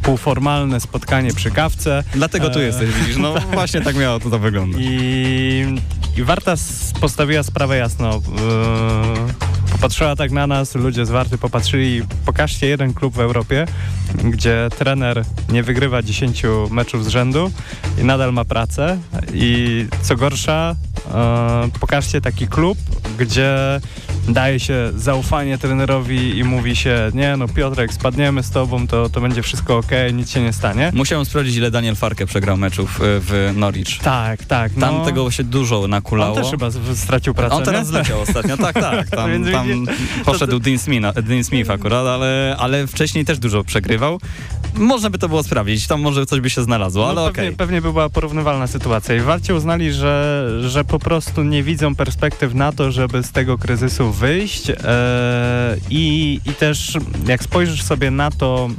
półformalne 0.01 0.79
spotkanie 0.79 1.33
przy 1.33 1.51
kawce. 1.51 2.03
Dlatego 2.13 2.49
tu 2.49 2.59
E, 2.59 2.63
jesteś, 2.63 2.89
widzisz, 2.89 3.17
no 3.17 3.33
właśnie 3.53 3.81
tak 3.81 3.95
miało 3.95 4.19
to, 4.19 4.29
to 4.29 4.39
wyglądać. 4.39 4.81
I, 4.83 5.65
i 6.17 6.23
Warta 6.23 6.55
postawiła 7.01 7.43
sprawę 7.43 7.77
jasno. 7.77 8.11
Yy, 8.13 9.71
popatrzyła 9.71 10.15
tak 10.15 10.31
na 10.31 10.47
nas, 10.47 10.75
ludzie 10.75 11.05
z 11.05 11.09
Warty 11.09 11.37
popatrzyli, 11.37 12.01
pokażcie 12.25 12.67
jeden 12.67 12.93
klub 12.93 13.13
w 13.13 13.19
Europie, 13.19 13.65
gdzie 14.23 14.67
trener 14.77 15.23
nie 15.49 15.63
wygrywa 15.63 16.01
10 16.01 16.43
meczów 16.71 17.05
z 17.05 17.07
rzędu 17.07 17.51
i 18.01 18.03
nadal 18.03 18.33
ma 18.33 18.45
pracę. 18.45 18.99
I 19.33 19.85
co 20.01 20.15
gorsza, 20.15 20.75
yy, 21.05 21.79
pokażcie 21.79 22.21
taki 22.21 22.47
klub, 22.47 22.77
gdzie 23.19 23.79
daje 24.27 24.59
się 24.59 24.91
zaufanie 24.95 25.57
trenerowi 25.57 26.37
i 26.37 26.43
mówi 26.43 26.75
się, 26.75 27.11
nie 27.13 27.37
no 27.37 27.47
Piotrek, 27.47 27.93
spadniemy 27.93 28.43
z 28.43 28.49
tobą, 28.49 28.87
to, 28.87 29.09
to 29.09 29.21
będzie 29.21 29.41
wszystko 29.41 29.77
ok, 29.77 29.91
nic 30.13 30.31
się 30.31 30.41
nie 30.41 30.53
stanie. 30.53 30.91
Musiałem 30.93 31.25
sprawdzić, 31.25 31.55
ile 31.55 31.71
Daniel 31.71 31.95
Farke 31.95 32.25
przegrał 32.25 32.57
meczów 32.57 33.01
e, 33.01 33.03
w 33.03 33.53
Norwich. 33.55 33.99
Tak, 33.99 34.45
tak. 34.45 34.71
Tam 34.79 34.95
no. 34.95 35.05
tego 35.05 35.31
się 35.31 35.43
dużo 35.43 35.87
nakulało. 35.87 36.35
On 36.35 36.41
też 36.43 36.51
chyba 36.51 36.69
stracił 36.95 37.33
pracę, 37.33 37.55
On 37.55 37.63
teraz 37.63 37.87
zleciał 37.87 38.21
ostatnio, 38.21 38.57
tak, 38.57 38.73
tak. 38.73 39.09
Tam, 39.15 39.45
tam 39.51 39.85
poszedł 40.25 40.59
Dean 40.59 40.77
Smith, 40.77 41.21
Dean 41.23 41.43
Smith 41.43 41.69
akurat, 41.69 42.07
ale, 42.07 42.55
ale 42.59 42.87
wcześniej 42.87 43.25
też 43.25 43.39
dużo 43.39 43.63
przegrywał. 43.63 44.19
Można 44.73 45.09
by 45.09 45.17
to 45.17 45.29
było 45.29 45.43
sprawdzić, 45.43 45.87
tam 45.87 46.01
może 46.01 46.25
coś 46.25 46.39
by 46.39 46.49
się 46.49 46.63
znalazło, 46.63 47.09
ale 47.09 47.21
no, 47.21 47.31
pewnie, 47.31 47.51
pewnie 47.51 47.81
by 47.81 47.91
była 47.91 48.09
porównywalna 48.09 48.67
sytuacja. 48.67 49.15
I 49.15 49.19
Warcie 49.19 49.55
uznali, 49.55 49.93
że, 49.93 50.47
że 50.69 50.83
po 50.83 50.99
prostu 50.99 51.43
nie 51.43 51.63
widzą 51.63 51.95
perspektyw 51.95 52.53
na 52.53 52.71
to, 52.71 52.91
żeby 52.91 53.23
z 53.23 53.31
tego 53.31 53.57
kryzysu 53.57 54.11
wyjść 54.15 54.69
e, 54.69 54.75
i, 55.89 56.39
i 56.45 56.53
też 56.53 56.97
jak 57.27 57.43
spojrzysz 57.43 57.83
sobie 57.83 58.11
na 58.11 58.31
to, 58.31 58.69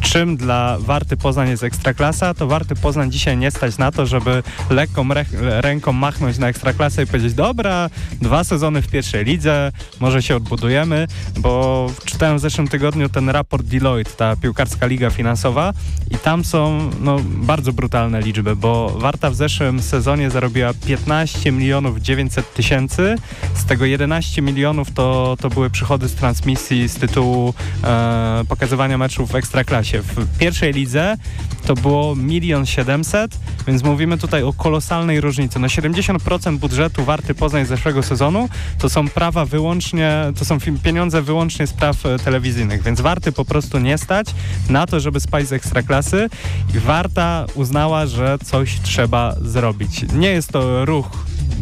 czym 0.00 0.36
dla 0.36 0.78
Warty 0.80 1.16
Poznań 1.16 1.48
jest 1.48 1.64
Ekstraklasa, 1.64 2.34
to 2.34 2.46
Warty 2.46 2.74
Poznań 2.74 3.12
dzisiaj 3.12 3.36
nie 3.36 3.50
stać 3.50 3.78
na 3.78 3.92
to, 3.92 4.06
żeby 4.06 4.42
lekką 4.70 5.08
ręką 5.42 5.92
machnąć 5.92 6.38
na 6.38 6.48
Ekstraklasę 6.48 7.02
i 7.02 7.06
powiedzieć, 7.06 7.34
dobra, 7.34 7.90
dwa 8.22 8.44
sezony 8.44 8.82
w 8.82 8.88
pierwszej 8.88 9.24
lidze, 9.24 9.72
może 10.00 10.22
się 10.22 10.36
odbudujemy, 10.36 11.06
bo 11.38 11.86
czytałem 12.04 12.38
w 12.38 12.40
zeszłym 12.40 12.68
tygodniu 12.68 13.08
ten 13.08 13.28
raport 13.28 13.66
Deloitte, 13.66 14.10
ta 14.16 14.36
piłkarska 14.36 14.86
liga 14.86 15.10
finansowa 15.10 15.72
i 16.10 16.18
tam 16.18 16.44
są 16.44 16.90
no, 17.00 17.20
bardzo 17.24 17.72
brutalne 17.72 18.20
liczby, 18.22 18.56
bo 18.56 18.90
Warta 18.98 19.30
w 19.30 19.34
zeszłym 19.34 19.82
sezonie 19.82 20.30
zarobiła 20.30 20.74
15 20.86 21.52
milionów 21.52 22.00
900 22.00 22.54
tysięcy, 22.54 23.14
z 23.54 23.64
tego 23.64 23.84
11 23.84 24.42
milionów 24.42 24.85
to, 24.94 25.36
to 25.40 25.50
były 25.50 25.70
przychody 25.70 26.08
z 26.08 26.14
transmisji 26.14 26.88
z 26.88 26.94
tytułu 26.94 27.54
e, 27.84 28.44
pokazywania 28.48 28.98
meczów 28.98 29.30
w 29.30 29.34
Ekstraklasie. 29.34 30.02
W 30.02 30.38
pierwszej 30.38 30.72
lidze 30.72 31.16
to 31.66 31.74
było 31.74 32.16
milion 32.16 32.66
700, 32.66 33.38
więc 33.66 33.82
mówimy 33.82 34.18
tutaj 34.18 34.42
o 34.42 34.52
kolosalnej 34.52 35.20
różnicy. 35.20 35.58
No 35.58 35.66
70% 35.66 36.58
budżetu 36.58 37.04
Warty 37.04 37.34
Poznań 37.34 37.64
z 37.64 37.68
zeszłego 37.68 38.02
sezonu 38.02 38.48
to 38.78 38.88
są 38.88 39.08
prawa 39.08 39.44
wyłącznie, 39.44 40.12
to 40.38 40.44
są 40.44 40.58
pieniądze 40.82 41.22
wyłącznie 41.22 41.66
z 41.66 41.72
praw 41.72 42.06
e, 42.06 42.18
telewizyjnych, 42.18 42.82
więc 42.82 43.00
Warty 43.00 43.32
po 43.32 43.44
prostu 43.44 43.78
nie 43.78 43.98
stać 43.98 44.26
na 44.68 44.86
to, 44.86 45.00
żeby 45.00 45.20
spać 45.20 45.48
z 45.48 45.52
Ekstraklasy 45.52 46.28
i 46.74 46.78
Warta 46.78 47.46
uznała, 47.54 48.06
że 48.06 48.38
coś 48.44 48.80
trzeba 48.80 49.34
zrobić. 49.40 50.12
Nie 50.12 50.28
jest 50.28 50.52
to 50.52 50.84
ruch 50.84 51.10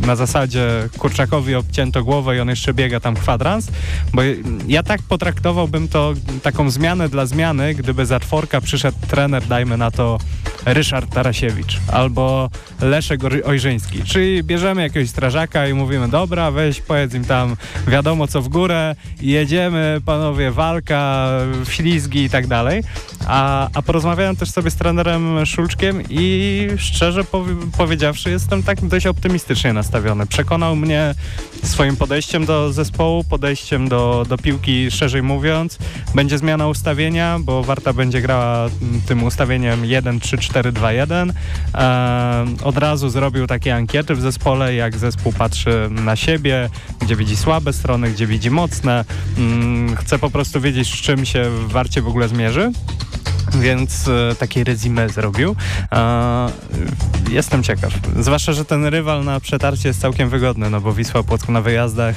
na 0.07 0.17
zasadzie 0.17 0.89
Kurczakowi 0.99 1.55
obcięto 1.55 2.05
głowę 2.05 2.37
i 2.37 2.41
on 2.41 2.49
jeszcze 2.49 2.75
biega 2.75 3.01
tam 3.01 3.15
kwadrans, 3.15 3.69
bo 4.13 4.23
ja 4.69 4.83
tak 4.83 5.03
potraktowałbym 5.03 5.89
to 5.89 6.15
taką 6.43 6.71
zmianę 6.71 7.09
dla 7.09 7.27
zmiany, 7.27 7.75
gdyby 7.75 8.07
za 8.07 8.21
czworka 8.21 8.61
przyszedł 8.61 8.99
trener, 9.09 9.47
dajmy 9.47 9.77
na 9.77 9.91
to 9.91 10.19
Ryszard 10.67 11.15
Tarasiewicz 11.15 11.81
albo 11.93 12.51
Leszek 12.81 13.21
Ojrzyński. 13.45 14.03
Czyli 14.03 14.43
bierzemy 14.43 14.83
jakiegoś 14.83 15.11
strażaka 15.11 15.69
i 15.69 15.75
mówimy, 15.75 16.09
dobra, 16.09 16.51
weź 16.51 16.81
powiedz 16.81 17.15
im 17.15 17.25
tam 17.25 17.57
wiadomo 17.87 18.27
co 18.27 18.43
w 18.43 18.49
górę, 18.49 18.95
jedziemy, 19.21 20.01
panowie, 20.07 20.51
walka, 20.51 21.29
ślizgi 21.69 22.25
i 22.25 22.31
tak 22.31 22.47
dalej. 22.47 22.83
A, 23.27 23.69
a 23.75 23.83
porozmawiałem 23.83 24.37
też 24.37 24.51
sobie 24.51 24.71
z 24.71 24.77
trenerem 24.77 25.47
Szulczkiem 25.47 26.03
i 26.11 26.69
szczerze 26.77 27.25
powie, 27.25 27.55
powiedziawszy 27.79 28.31
jestem 28.31 28.63
tak 28.63 28.81
dość 28.81 29.07
optymistycznie 29.07 29.73
nastawiony. 29.73 30.27
Przekonał 30.27 30.77
mnie 30.77 31.15
swoim 31.63 31.97
podejściem 31.97 32.47
do 32.47 32.73
zespołu, 32.73 33.25
podejściem 33.25 33.89
do, 33.89 34.27
do 34.29 34.39
piłki 34.39 34.91
szerzej 34.91 35.23
mówiąc. 35.23 35.79
Będzie 36.15 36.39
zmiana 36.39 36.69
ustawienia, 36.69 37.39
bo 37.41 37.63
Warta 37.63 37.93
będzie 37.93 38.21
grała 38.21 38.69
mm, 38.83 39.01
tym 39.07 39.25
ustawieniem 39.25 39.83
1-3-4 39.83 40.54
421 40.63 41.33
Od 42.65 42.79
razu 42.79 43.09
zrobił 43.09 43.47
takie 43.47 43.75
ankiety 43.75 44.15
w 44.15 44.21
zespole, 44.21 44.75
jak 44.75 44.97
zespół 44.99 45.33
patrzy 45.33 45.89
na 45.91 46.17
siebie, 46.17 46.71
gdzie 47.01 47.17
widzi 47.17 47.37
słabe 47.37 47.73
strony, 47.73 48.11
gdzie 48.11 48.27
widzi 48.27 48.51
mocne. 48.51 49.05
Mm, 49.39 49.97
Chce 49.97 50.19
po 50.19 50.31
prostu 50.31 50.61
wiedzieć, 50.61 50.89
z 50.95 51.03
czym 51.03 51.27
się 51.27 51.51
w 51.51 51.73
Warcie 51.73 52.03
w 52.03 52.09
ogóle 52.09 52.29
zmierzy 52.29 52.73
więc 53.61 54.09
e, 54.09 54.35
takie 54.39 54.65
rezime 54.65 55.09
zrobił. 55.09 55.57
E, 55.93 56.49
jestem 57.31 57.63
ciekaw. 57.63 57.93
Zwłaszcza, 58.21 58.53
że 58.53 58.65
ten 58.65 58.85
rywal 58.85 59.25
na 59.25 59.41
przetarcie 59.41 59.89
jest 59.89 60.01
całkiem 60.01 60.29
wygodny, 60.29 60.71
no 60.71 60.81
bo 60.81 60.93
Wisła 60.93 61.23
Płock 61.23 61.49
na 61.49 61.61
wyjazdach, 61.61 62.15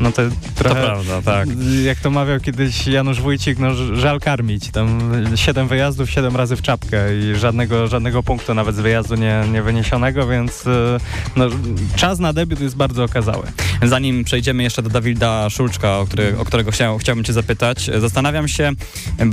no 0.00 0.12
to 0.12 0.22
trochę... 0.54 0.82
prawda, 0.82 1.22
tak. 1.22 1.48
Jak 1.84 1.98
to 1.98 2.10
mawiał 2.10 2.40
kiedyś 2.40 2.86
Janusz 2.86 3.20
Wójcik, 3.20 3.58
no 3.58 3.74
żal 3.96 4.20
karmić. 4.20 4.70
Tam 4.70 5.12
siedem 5.36 5.68
wyjazdów, 5.68 6.10
siedem 6.10 6.36
razy 6.36 6.56
w 6.56 6.62
czapkę 6.62 7.18
i 7.18 7.34
żadnego, 7.34 7.88
żadnego 7.88 8.22
punktu 8.22 8.54
nawet 8.54 8.76
z 8.76 8.80
wyjazdu 8.80 9.14
nie, 9.14 9.44
nie 9.52 9.62
wyniesionego, 9.62 10.26
więc 10.26 10.66
e, 10.66 10.98
no, 11.36 11.46
czas 11.96 12.18
na 12.18 12.32
debiut 12.32 12.60
jest 12.60 12.76
bardzo 12.76 13.04
okazały. 13.04 13.46
Zanim 13.82 14.24
przejdziemy 14.24 14.62
jeszcze 14.62 14.82
do 14.82 14.90
Dawida 14.90 15.50
Szulczka, 15.50 15.98
o, 15.98 16.06
który, 16.06 16.38
o 16.38 16.44
którego 16.44 16.70
chciał, 16.70 16.98
chciałbym 16.98 17.24
cię 17.24 17.32
zapytać, 17.32 17.90
zastanawiam 17.98 18.48
się, 18.48 18.72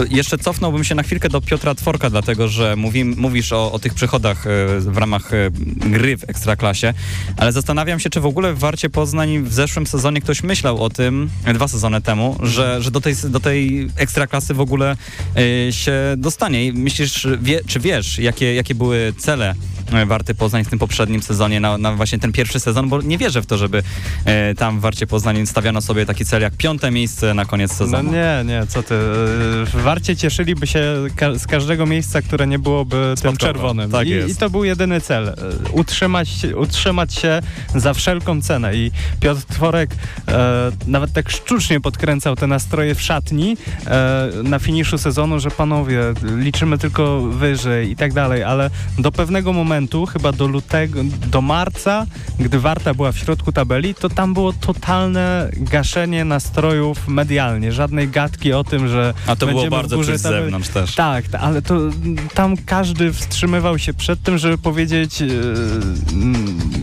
jeszcze 0.10 0.38
cofnąłbym 0.38 0.84
się 0.84 0.96
na 0.96 1.04
chwilkę 1.04 1.30
do 1.30 1.42
Piotra 1.46 1.76
Tworka, 1.76 2.10
dlatego 2.10 2.48
że 2.48 2.76
mówi, 2.76 3.06
mówisz 3.06 3.54
o, 3.54 3.72
o 3.72 3.80
tych 3.80 3.94
przychodach 3.94 4.48
e, 4.48 4.50
w 4.80 4.98
ramach 4.98 5.34
e, 5.34 5.52
gry 5.90 6.18
w 6.18 6.30
Ekstraklasie, 6.30 6.94
ale 7.38 7.52
zastanawiam 7.52 8.00
się, 8.00 8.10
czy 8.10 8.20
w 8.22 8.26
ogóle 8.26 8.54
w 8.54 8.60
Warcie 8.60 8.90
Poznań 8.90 9.40
w 9.44 9.54
zeszłym 9.54 9.88
sezonie 9.88 10.22
ktoś 10.22 10.44
myślał 10.44 10.84
o 10.84 10.90
tym, 10.90 11.30
e, 11.46 11.54
dwa 11.54 11.68
sezony 11.68 12.02
temu, 12.02 12.38
że, 12.44 12.82
że 12.82 12.92
do, 12.92 13.02
tej, 13.02 13.16
do 13.30 13.40
tej 13.40 13.90
Ekstraklasy 13.98 14.54
w 14.54 14.60
ogóle 14.60 14.98
się 15.72 15.94
dostanie. 16.18 16.66
I 16.66 16.74
Myślisz, 16.74 17.28
wie, 17.42 17.62
czy 17.68 17.80
wiesz, 17.80 18.20
jakie, 18.20 18.56
jakie 18.56 18.76
były 18.76 19.14
cele 19.18 19.56
Warty 20.06 20.36
Poznań 20.36 20.64
w 20.64 20.70
tym 20.70 20.80
poprzednim 20.80 21.22
sezonie 21.24 21.60
na, 21.60 21.78
na 21.78 21.94
właśnie 21.96 22.20
ten 22.20 22.32
pierwszy 22.32 22.60
sezon, 22.60 22.90
bo 22.90 23.02
nie 23.02 23.18
wierzę 23.18 23.42
w 23.42 23.46
to, 23.46 23.58
żeby 23.58 23.84
e, 24.26 24.56
tam 24.56 24.80
w 24.80 24.82
Warcie 24.82 25.08
Poznań 25.08 25.46
stawiano 25.46 25.82
sobie 25.82 26.06
taki 26.06 26.26
cel 26.26 26.42
jak 26.42 26.54
piąte 26.58 26.92
miejsce 26.92 27.34
na 27.34 27.46
koniec 27.46 27.72
No 27.72 27.78
sezonu. 27.78 28.12
nie, 28.12 28.44
nie, 28.46 28.68
co 28.68 28.84
ty. 28.84 28.96
W 29.66 29.82
Warcie 29.84 30.16
cieszyliby 30.16 30.68
się 30.68 30.84
ka 31.16 31.33
z 31.38 31.48
każdego 31.48 31.86
miejsca, 31.86 32.22
które 32.22 32.48
nie 32.48 32.60
byłoby 32.60 32.96
tym 33.08 33.18
Spadkowe. 33.18 33.38
czerwonym. 33.54 33.92
Tak 33.92 34.08
I. 34.08 34.12
I 34.32 34.36
to 34.36 34.50
był 34.50 34.64
jedyny 34.64 35.02
cel. 35.02 35.30
e, 35.30 35.34
Utrzymać, 35.72 36.30
się- 36.30 36.58
utrzymać 36.58 37.14
się 37.16 37.40
za 37.76 37.94
wszelką 37.94 38.42
cenę. 38.42 38.76
I 38.76 38.92
Piotr 39.20 39.42
Tworek 39.44 39.96
e, 40.28 40.72
nawet 40.88 41.14
tak 41.14 41.30
sztucznie 41.30 41.80
podkręcał 41.82 42.36
te 42.36 42.48
nastroje 42.48 42.96
w 42.96 43.02
szatni 43.02 43.58
e, 43.88 44.30
na 44.44 44.60
finiszu 44.60 44.98
sezonu, 44.98 45.40
że 45.40 45.52
panowie, 45.52 46.00
liczymy 46.38 46.78
tylko 46.78 47.22
wyżej 47.22 47.92
i 47.92 47.96
tak 47.96 48.14
dalej, 48.14 48.44
ale 48.44 48.70
do 49.00 49.12
pewnego 49.12 49.54
momentu, 49.54 50.06
chyba 50.06 50.32
do 50.32 50.48
lutego, 50.48 51.00
do 51.28 51.42
marca, 51.42 52.06
gdy 52.40 52.60
Warta 52.60 52.94
była 52.94 53.12
w 53.12 53.18
środku 53.18 53.52
tabeli, 53.52 53.96
to 53.96 54.10
tam 54.10 54.34
było 54.34 54.54
totalne 54.54 55.50
gaszenie 55.58 56.26
nastrojów 56.26 57.08
medialnie. 57.08 57.72
Żadnej 57.72 58.08
gadki 58.10 58.54
o 58.54 58.64
tym, 58.64 58.88
że 58.88 59.14
A 59.28 59.36
to 59.36 59.48
było 59.48 59.68
bardzo 59.70 59.96
górze 59.96 60.12
czuć 60.12 60.20
z 60.20 60.24
tabeli. 60.24 60.44
zewnątrz 60.44 60.70
też. 60.70 60.96
Tak, 60.96 61.13
ta- 61.22 61.40
ale 61.40 61.62
to 61.62 61.80
tam 62.34 62.58
każdy 62.58 63.14
wstrzymywał 63.14 63.80
się 63.80 63.94
przed 63.94 64.22
tym, 64.22 64.38
żeby 64.38 64.58
powiedzieć 64.58 65.22
yy, 65.22 65.34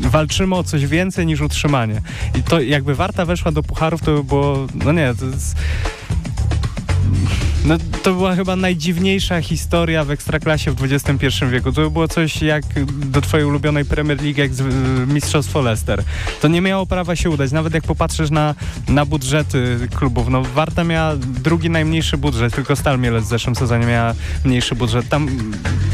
walczymy 0.00 0.54
o 0.54 0.64
coś 0.64 0.86
więcej 0.86 1.26
niż 1.26 1.40
utrzymanie. 1.40 2.02
I 2.38 2.42
to 2.42 2.60
jakby 2.60 2.94
Warta 2.94 3.24
weszła 3.24 3.52
do 3.52 3.62
pucharów, 3.62 4.02
to 4.02 4.14
by 4.14 4.24
było, 4.24 4.66
no 4.74 4.92
nie, 4.92 5.14
to 5.14 5.26
jest... 5.26 5.56
No, 7.64 7.76
to 8.02 8.14
była 8.14 8.34
chyba 8.34 8.56
najdziwniejsza 8.56 9.42
historia 9.42 10.04
w 10.04 10.10
Ekstraklasie 10.10 10.70
w 10.70 10.84
XXI 10.84 11.26
wieku. 11.50 11.72
To 11.72 11.80
by 11.80 11.90
było 11.90 12.08
coś 12.08 12.42
jak 12.42 12.64
do 12.86 13.20
twojej 13.20 13.46
ulubionej 13.46 13.84
Premier 13.84 14.22
League, 14.22 14.40
jak 14.40 14.54
z, 14.54 14.60
y, 14.60 14.64
Mistrzostwo 15.06 15.60
Leicester. 15.60 16.02
To 16.40 16.48
nie 16.48 16.60
miało 16.60 16.86
prawa 16.86 17.16
się 17.16 17.30
udać. 17.30 17.52
Nawet 17.52 17.74
jak 17.74 17.84
popatrzysz 17.84 18.30
na, 18.30 18.54
na 18.88 19.06
budżety 19.06 19.88
klubów, 19.94 20.28
no 20.28 20.42
Warta 20.42 20.84
miała 20.84 21.16
drugi 21.16 21.70
najmniejszy 21.70 22.18
budżet, 22.18 22.54
tylko 22.54 22.76
Stal 22.76 22.98
Mielec 22.98 23.24
w 23.24 23.28
zeszłym 23.28 23.56
sezonie 23.56 23.86
miała 23.86 24.14
mniejszy 24.44 24.74
budżet. 24.74 25.08
Tam 25.08 25.28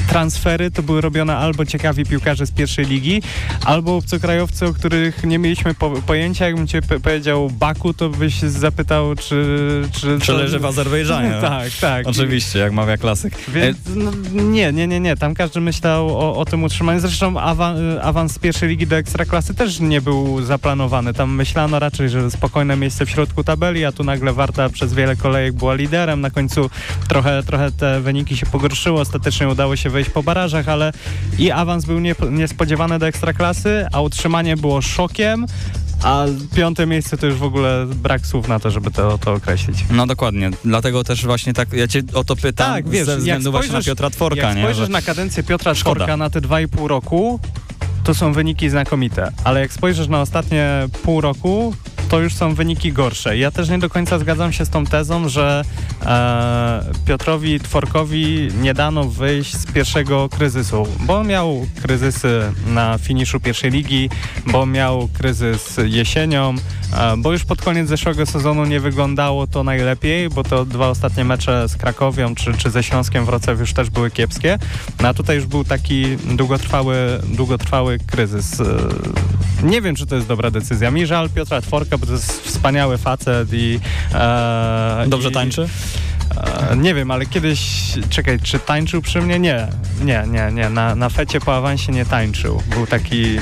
transfery 0.08 0.70
to 0.70 0.82
były 0.82 1.00
robione 1.00 1.36
albo 1.36 1.64
ciekawi 1.66 2.04
piłkarze 2.04 2.46
z 2.46 2.50
pierwszej 2.50 2.86
ligi, 2.86 3.22
albo 3.64 3.96
obcokrajowcy, 3.96 4.66
o 4.66 4.72
których 4.72 5.24
nie 5.24 5.38
mieliśmy 5.38 5.74
po, 5.74 5.90
pojęcia. 5.90 6.46
Jakbym 6.46 6.66
cię 6.66 6.82
powiedział 6.82 7.50
Baku, 7.50 7.94
to 7.94 8.08
byś 8.08 8.40
zapytał, 8.40 9.14
czy... 9.14 9.46
Czy, 9.92 10.18
Czy 10.20 10.32
leży 10.32 10.58
w 10.58 10.64
Azerbejdżanie? 10.64 11.30
tak, 11.40 11.55
tak. 11.80 12.06
Oczywiście, 12.06 12.58
jak 12.58 12.72
mawia 12.72 12.96
klasyk. 12.96 13.34
Więc, 13.48 13.78
no, 13.94 14.10
nie, 14.32 14.72
nie, 14.72 14.86
nie, 14.86 15.00
nie. 15.00 15.16
Tam 15.16 15.34
każdy 15.34 15.60
myślał 15.60 16.08
o, 16.18 16.36
o 16.36 16.44
tym 16.44 16.64
utrzymaniu. 16.64 17.00
Zresztą 17.00 17.40
awa, 17.40 17.74
awans 18.02 18.32
z 18.32 18.38
pierwszej 18.38 18.68
ligi 18.68 18.86
do 18.86 18.96
ekstraklasy 18.96 19.54
też 19.54 19.80
nie 19.80 20.00
był 20.00 20.42
zaplanowany. 20.42 21.14
Tam 21.14 21.34
myślano 21.34 21.78
raczej, 21.78 22.08
że 22.08 22.30
spokojne 22.30 22.76
miejsce 22.76 23.06
w 23.06 23.10
środku 23.10 23.44
tabeli, 23.44 23.84
a 23.84 23.92
tu 23.92 24.04
nagle 24.04 24.32
Warta 24.32 24.68
przez 24.68 24.94
wiele 24.94 25.16
kolejek 25.16 25.54
była 25.54 25.74
liderem. 25.74 26.20
Na 26.20 26.30
końcu 26.30 26.70
trochę, 27.08 27.42
trochę 27.42 27.72
te 27.72 28.00
wyniki 28.00 28.36
się 28.36 28.46
pogorszyły. 28.46 29.00
Ostatecznie 29.00 29.48
udało 29.48 29.76
się 29.76 29.90
wejść 29.90 30.10
po 30.10 30.22
barażach, 30.22 30.68
ale 30.68 30.92
i 31.38 31.50
awans 31.50 31.84
był 31.84 32.00
nie, 32.00 32.14
niespodziewany 32.30 32.98
do 32.98 33.06
ekstraklasy, 33.06 33.86
a 33.92 34.00
utrzymanie 34.00 34.56
było 34.56 34.82
szokiem. 34.82 35.46
A 36.02 36.24
piąte 36.56 36.86
miejsce 36.86 37.16
to 37.16 37.26
już 37.26 37.34
w 37.36 37.42
ogóle 37.42 37.86
brak 37.94 38.26
słów 38.26 38.48
na 38.48 38.58
to, 38.60 38.70
żeby 38.70 38.90
to, 38.90 39.18
to 39.18 39.32
określić. 39.32 39.84
No 39.90 40.06
dokładnie, 40.06 40.50
dlatego 40.64 41.04
też 41.04 41.26
właśnie 41.26 41.52
tak, 41.52 41.72
ja 41.72 41.88
cię 41.88 42.02
o 42.14 42.24
to 42.24 42.36
pytam 42.36 42.72
Tak, 42.72 42.88
wiesz, 42.88 43.06
ze 43.06 43.16
względu 43.16 43.50
właśnie 43.50 43.72
na 43.72 43.82
Piotra 43.82 44.10
Tworka, 44.10 44.42
Jak 44.42 44.56
nie? 44.56 44.62
spojrzysz 44.62 44.86
Że- 44.86 44.92
na 44.92 45.02
kadencję 45.02 45.42
Piotra 45.42 45.74
Szkoda. 45.74 45.94
Czworka 45.94 46.16
na 46.16 46.30
te 46.30 46.40
2,5 46.40 46.86
roku, 46.86 47.40
to 48.04 48.14
są 48.14 48.32
wyniki 48.32 48.70
znakomite. 48.70 49.32
Ale 49.44 49.60
jak 49.60 49.72
spojrzysz 49.72 50.08
na 50.08 50.20
ostatnie 50.20 50.88
pół 51.02 51.20
roku, 51.20 51.74
to 52.08 52.20
już 52.20 52.34
są 52.34 52.54
wyniki 52.54 52.92
gorsze. 52.92 53.38
Ja 53.38 53.50
też 53.50 53.68
nie 53.68 53.78
do 53.78 53.88
końca 53.90 54.18
zgadzam 54.18 54.52
się 54.52 54.64
z 54.64 54.70
tą 54.70 54.84
tezą, 54.86 55.28
że 55.28 55.62
e, 56.06 56.84
Piotrowi 57.06 57.60
Tworkowi 57.60 58.48
nie 58.60 58.74
dano 58.74 59.04
wyjść 59.04 59.56
z 59.56 59.66
pierwszego 59.72 60.28
kryzysu, 60.28 60.86
bo 61.00 61.24
miał 61.24 61.66
kryzysy 61.82 62.52
na 62.66 62.98
finiszu 62.98 63.40
pierwszej 63.40 63.70
ligi, 63.70 64.10
bo 64.46 64.66
miał 64.66 65.08
kryzys 65.12 65.76
jesienią, 65.84 66.54
e, 66.96 67.16
bo 67.16 67.32
już 67.32 67.44
pod 67.44 67.62
koniec 67.62 67.88
zeszłego 67.88 68.26
sezonu 68.26 68.64
nie 68.64 68.80
wyglądało 68.80 69.46
to 69.46 69.64
najlepiej, 69.64 70.28
bo 70.28 70.42
to 70.44 70.64
dwa 70.64 70.88
ostatnie 70.88 71.24
mecze 71.24 71.68
z 71.68 71.76
Krakowią 71.76 72.34
czy, 72.34 72.54
czy 72.54 72.70
ze 72.70 72.82
Śląskiem 72.82 73.24
Wrocław 73.24 73.60
już 73.60 73.72
też 73.72 73.90
były 73.90 74.10
kiepskie. 74.10 74.58
No 75.02 75.08
a 75.08 75.14
tutaj 75.14 75.36
już 75.36 75.46
był 75.46 75.64
taki 75.64 76.16
długotrwały, 76.16 76.96
długotrwały 77.24 77.98
kryzys. 78.06 78.60
E, 78.60 78.64
Nie 79.62 79.82
wiem, 79.82 79.96
czy 79.96 80.06
to 80.06 80.14
jest 80.16 80.28
dobra 80.28 80.50
decyzja. 80.50 80.90
Mi 80.90 81.06
żal 81.06 81.30
Piotra 81.30 81.60
Tworka, 81.60 81.95
bo 81.98 82.06
to 82.06 82.12
jest 82.12 82.42
wspaniały 82.42 82.98
facet 82.98 83.48
i... 83.52 83.80
e, 84.14 85.04
Dobrze 85.08 85.28
i, 85.28 85.32
tańczy? 85.32 85.68
E, 86.70 86.76
nie 86.76 86.94
wiem, 86.94 87.10
ale 87.10 87.26
kiedyś, 87.26 87.60
czekaj, 88.10 88.40
czy 88.40 88.58
tańczył 88.58 89.02
przy 89.02 89.20
mnie? 89.22 89.38
Nie, 89.38 89.68
nie, 90.04 90.24
nie, 90.28 90.50
nie. 90.52 90.70
Na, 90.70 90.94
na 90.94 91.08
fecie 91.08 91.40
po 91.40 91.56
awansie 91.56 91.92
nie 91.92 92.06
tańczył. 92.06 92.62
Był 92.74 92.86
taki, 92.86 93.38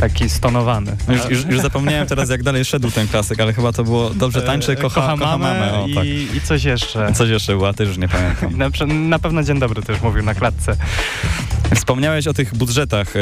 taki 0.00 0.28
stonowany. 0.28 0.96
Już, 1.08 1.30
już, 1.30 1.44
już 1.44 1.60
zapomniałem 1.60 2.06
teraz, 2.06 2.30
jak 2.30 2.42
dalej 2.42 2.64
szedł 2.64 2.90
ten 2.90 3.08
klasyk, 3.08 3.40
ale 3.40 3.52
chyba 3.52 3.72
to 3.72 3.84
było 3.84 4.10
Dobrze 4.10 4.42
tańczy, 4.42 4.72
E, 4.72 4.76
kocha, 4.76 5.00
kocha 5.00 5.16
mamę. 5.38 5.72
O, 5.72 5.86
i, 5.86 5.94
tak. 5.94 6.04
i 6.06 6.40
coś 6.40 6.64
jeszcze. 6.64 7.12
Coś 7.12 7.28
jeszcze 7.28 7.52
było, 7.52 7.68
a 7.68 7.72
też 7.72 7.88
już 7.88 7.98
nie 7.98 8.08
pamiętam. 8.08 8.56
Na, 8.56 8.94
na 8.94 9.18
pewno 9.18 9.42
Dzień 9.42 9.58
Dobry 9.58 9.82
też 9.82 10.00
mówił 10.02 10.22
na 10.22 10.34
klatce. 10.34 10.76
Wspomniałeś 11.74 12.26
o 12.26 12.34
tych 12.34 12.54
budżetach 12.56 13.14
e, 13.16 13.20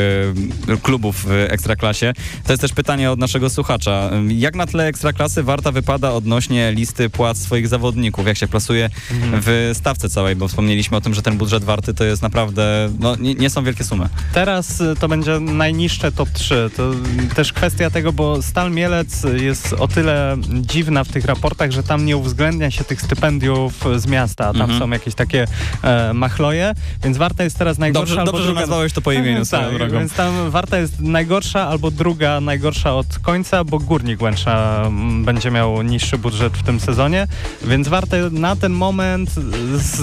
klubów 0.82 1.24
w 1.28 1.30
Ekstraklasie. 1.50 2.12
To 2.46 2.52
jest 2.52 2.60
też 2.60 2.72
pytanie 2.72 3.10
od 3.10 3.18
naszego 3.18 3.50
słuchacza. 3.50 4.10
Jak 4.28 4.56
na 4.56 4.66
tle 4.66 4.86
Ekstraklasy 4.86 5.42
Warta 5.42 5.72
wypada 5.72 6.12
odnośnie 6.12 6.72
listy 6.72 7.10
płac 7.10 7.38
swoich 7.38 7.68
zawodników? 7.68 8.26
Jak 8.26 8.36
się 8.36 8.48
plasuje 8.48 8.90
w 9.32 9.70
stawce 9.74 10.08
całej? 10.10 10.36
Bo 10.36 10.48
wspomnieliśmy 10.48 10.96
o 10.96 11.00
tym, 11.00 11.14
że 11.14 11.22
ten 11.22 11.38
budżet 11.38 11.64
Warty 11.64 11.94
to 11.94 12.04
jest 12.04 12.22
naprawdę, 12.22 12.90
no 12.98 13.16
nie, 13.16 13.34
nie 13.34 13.50
są 13.50 13.64
wielkie 13.64 13.84
sumy. 13.84 14.08
Teraz 14.32 14.80
y, 14.80 14.94
to 15.00 15.08
będzie 15.08 15.40
najniższe 15.40 16.12
top 16.12 16.28
3. 16.30 16.70
To 16.76 16.90
też 17.34 17.52
kwestia 17.52 17.90
tego, 17.90 18.12
bo 18.12 18.42
Stal 18.42 18.70
Mielec 18.70 19.26
jest 19.36 19.72
o 19.72 19.88
tyle 19.88 20.36
dziwna 20.60 21.04
w 21.04 21.08
tych 21.08 21.24
raportach, 21.24 21.70
że 21.70 21.82
tam 21.82 22.06
nie 22.06 22.16
uwzględnia 22.16 22.70
się 22.70 22.84
tych 22.84 23.02
stypendiów 23.02 23.84
z 23.96 24.06
miasta. 24.06 24.44
Tam 24.52 24.62
Mhm. 24.62 24.78
są 24.78 24.90
jakieś 24.90 25.14
takie 25.14 25.46
e, 25.82 26.12
machloje, 26.14 26.74
więc 27.04 27.16
Warta 27.16 27.44
jest 27.44 27.58
teraz 27.58 27.78
najgorsza 27.78 28.06
Dobrze, 28.06 28.20
albo 28.20 28.32
dobrze 28.32 28.41
że 28.42 28.46
druga... 28.46 28.60
nazwałeś 28.60 28.92
to 28.92 29.00
po 29.00 29.12
imieniu 29.12 29.46
tak, 29.50 29.74
drogą. 29.74 29.98
więc 29.98 30.12
tam 30.12 30.50
Warta 30.50 30.78
jest 30.78 31.00
najgorsza 31.00 31.68
albo 31.68 31.90
druga 31.90 32.40
najgorsza 32.40 32.94
od 32.94 33.18
końca, 33.18 33.64
bo 33.64 33.78
Górnik 33.78 34.22
Łęcza 34.22 34.82
mm, 34.86 35.24
będzie 35.24 35.50
miał 35.50 35.82
niższy 35.82 36.18
budżet 36.18 36.52
w 36.52 36.62
tym 36.62 36.80
sezonie, 36.80 37.26
więc 37.64 37.88
Warta 37.88 38.16
na 38.30 38.56
ten 38.56 38.72
moment 38.72 39.30
z, 39.74 40.00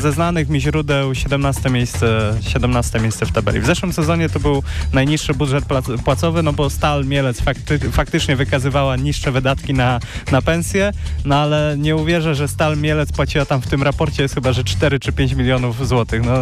ze 0.00 0.12
znanych 0.12 0.48
mi 0.48 0.60
źródeł 0.60 1.14
17 1.14 1.70
miejsce, 1.70 2.34
17 2.40 3.00
miejsce 3.00 3.26
w 3.26 3.32
tabeli. 3.32 3.60
W 3.60 3.66
zeszłym 3.66 3.92
sezonie 3.92 4.28
to 4.28 4.40
był 4.40 4.62
najniższy 4.92 5.34
budżet 5.34 5.64
płacowy, 6.04 6.42
no 6.42 6.52
bo 6.52 6.70
Stal 6.70 7.04
Mielec 7.04 7.40
fakty, 7.40 7.78
faktycznie 7.78 8.36
wykazywała 8.36 8.96
niższe 8.96 9.32
wydatki 9.32 9.74
na, 9.74 10.00
na 10.32 10.42
pensje, 10.42 10.92
no 11.24 11.36
ale 11.36 11.74
nie 11.78 11.96
uwierzę, 11.96 12.34
że 12.34 12.48
Stal 12.48 12.76
Mielec 12.76 13.12
płaciła 13.12 13.44
tam 13.44 13.62
w 13.62 13.66
tym 13.66 13.82
raporcie 13.82 14.22
jest 14.22 14.34
chyba, 14.34 14.52
że 14.52 14.64
4 14.64 15.00
czy 15.00 15.12
5 15.12 15.32
milionów 15.32 15.88
złotych. 15.88 16.22
No, 16.24 16.32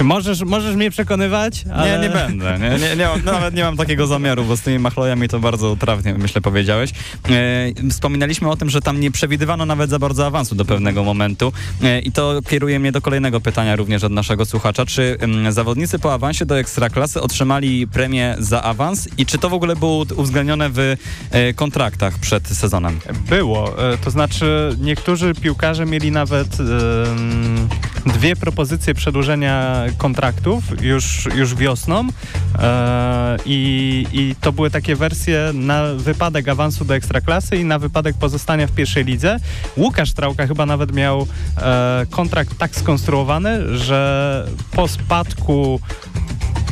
Możesz, 0.00 0.40
możesz 0.40 0.76
mnie 0.76 0.90
przekonywać, 0.90 1.64
ale... 1.74 1.98
Nie, 1.98 2.08
nie 2.08 2.14
będę. 2.14 2.58
Nie, 2.58 2.68
nie, 2.88 2.96
nie, 2.96 3.08
nawet 3.32 3.54
nie 3.54 3.64
mam 3.64 3.76
takiego 3.76 4.06
zamiaru, 4.06 4.44
bo 4.44 4.56
z 4.56 4.60
tymi 4.60 4.78
machlojami 4.78 5.28
to 5.28 5.40
bardzo 5.40 5.76
trafnie, 5.76 6.14
myślę, 6.14 6.40
powiedziałeś. 6.40 6.90
E, 7.80 7.90
wspominaliśmy 7.90 8.50
o 8.50 8.56
tym, 8.56 8.70
że 8.70 8.80
tam 8.80 9.00
nie 9.00 9.10
przewidywano 9.10 9.66
nawet 9.66 9.90
za 9.90 9.98
bardzo 9.98 10.26
awansu 10.26 10.54
do 10.54 10.64
pewnego 10.64 11.04
momentu 11.04 11.52
e, 11.82 12.00
i 12.00 12.12
to 12.12 12.40
kieruje 12.48 12.78
mnie 12.80 12.92
do 12.92 13.00
kolejnego 13.00 13.40
pytania 13.40 13.76
również 13.76 14.04
od 14.04 14.12
naszego 14.12 14.44
słuchacza. 14.44 14.86
Czy 14.86 15.16
em, 15.20 15.52
zawodnicy 15.52 15.98
po 15.98 16.14
awansie 16.14 16.46
do 16.46 16.58
Ekstraklasy 16.58 17.20
otrzymali 17.20 17.88
premię 17.88 18.36
za 18.38 18.62
awans 18.62 19.08
i 19.18 19.26
czy 19.26 19.38
to 19.38 19.48
w 19.50 19.54
ogóle 19.54 19.76
było 19.76 20.06
uwzględnione 20.16 20.70
w 20.72 20.96
e, 21.30 21.54
kontraktach 21.54 22.18
przed 22.18 22.48
sezonem? 22.48 22.98
Było. 23.28 23.92
E, 23.92 23.98
To 23.98 24.10
znaczy 24.10 24.76
niektórzy 24.80 25.34
piłkarze 25.34 25.86
mieli 25.86 26.10
nawet 26.12 26.56
dwie 28.06 28.36
propozycje 28.36 28.94
przedłużenia 28.94 29.84
kontraktów 29.98 30.82
już, 30.82 31.28
już 31.34 31.54
wiosną 31.54 32.08
e, 32.58 33.36
i, 33.46 34.06
i 34.12 34.34
to 34.40 34.52
były 34.52 34.70
takie 34.70 34.96
wersje 34.96 35.50
na 35.54 35.94
wypadek 35.94 36.48
awansu 36.48 36.84
do 36.84 36.94
Ekstraklasy 36.94 37.56
i 37.56 37.64
na 37.64 37.78
wypadek 37.78 38.16
pozostania 38.16 38.66
w 38.66 38.72
pierwszej 38.72 39.04
lidze. 39.04 39.36
Łukasz 39.76 40.12
Trałka 40.12 40.46
chyba 40.46 40.66
nawet 40.66 40.92
miał 40.92 41.26
e, 41.56 42.06
kontrakt 42.10 42.58
tak 42.58 42.76
skonstruowany, 42.76 43.78
że 43.78 44.46
po 44.72 44.88
spadku 44.88 45.80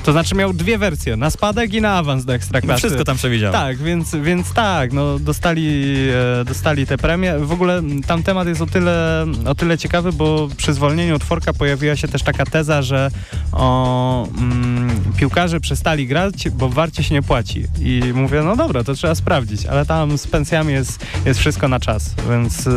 to 0.05 0.13
znaczy 0.13 0.35
miał 0.35 0.53
dwie 0.53 0.79
wersje, 0.79 1.17
na 1.17 1.31
spadek 1.31 1.75
i 1.75 1.81
na 1.81 1.93
awans 1.93 2.25
do 2.25 2.35
Ekstraklasy. 2.35 2.79
Wszystko 2.79 3.05
tam 3.05 3.17
przewidziałem. 3.17 3.53
Tak, 3.53 3.79
więc, 3.79 4.15
więc 4.23 4.53
tak, 4.53 4.93
no 4.93 5.19
dostali, 5.19 5.95
e, 6.41 6.45
dostali 6.45 6.87
te 6.87 6.99
premie. 6.99 7.39
W 7.39 7.53
ogóle 7.53 7.83
tam 8.07 8.23
temat 8.23 8.49
jest 8.49 8.61
o 8.61 8.67
tyle, 8.67 9.27
o 9.47 9.55
tyle 9.55 9.79
ciekawy, 9.79 10.13
bo 10.13 10.49
przy 10.57 10.73
zwolnieniu 10.73 11.19
Tworka 11.19 11.53
pojawiła 11.53 11.97
się 11.97 12.09
też 12.09 12.23
taka 12.23 12.47
teza, 12.47 12.83
że 12.83 13.11
o, 13.53 14.29
mm, 14.39 14.91
piłkarze 15.17 15.61
przestali 15.61 16.07
grać, 16.07 16.51
bo 16.51 16.69
w 16.69 16.75
warcie 16.75 17.03
się 17.03 17.15
nie 17.15 17.23
płaci. 17.23 17.65
I 17.81 18.03
mówię, 18.15 18.43
no 18.43 18.57
dobra, 18.57 18.85
to 18.85 18.95
trzeba 18.95 19.15
sprawdzić, 19.15 19.67
ale 19.67 19.87
tam 19.87 20.19
z 20.19 20.27
pensjami 20.27 20.73
jest, 20.73 21.07
jest 21.25 21.41
wszystko 21.41 21.69
na 21.69 21.81
czas, 21.81 22.15
więc 22.31 22.67
e, 22.67 22.71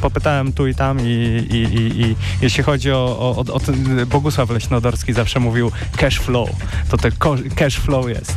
popytałem 0.00 0.52
tu 0.52 0.66
i 0.66 0.74
tam 0.74 1.00
i, 1.00 1.04
i, 1.50 1.56
i, 1.56 2.02
i 2.02 2.16
jeśli 2.42 2.62
chodzi 2.64 2.92
o, 2.92 3.16
o, 3.18 3.44
o, 3.52 3.54
o 3.54 3.60
Bogusław 4.06 4.50
Leśnodorski 4.50 5.12
zawsze 5.12 5.40
mówił 5.40 5.72
cash 5.96 6.18
flow, 6.18 6.50
to 6.90 6.96
ten 6.96 7.12
cash 7.54 7.78
flow 7.78 8.08
jest. 8.08 8.36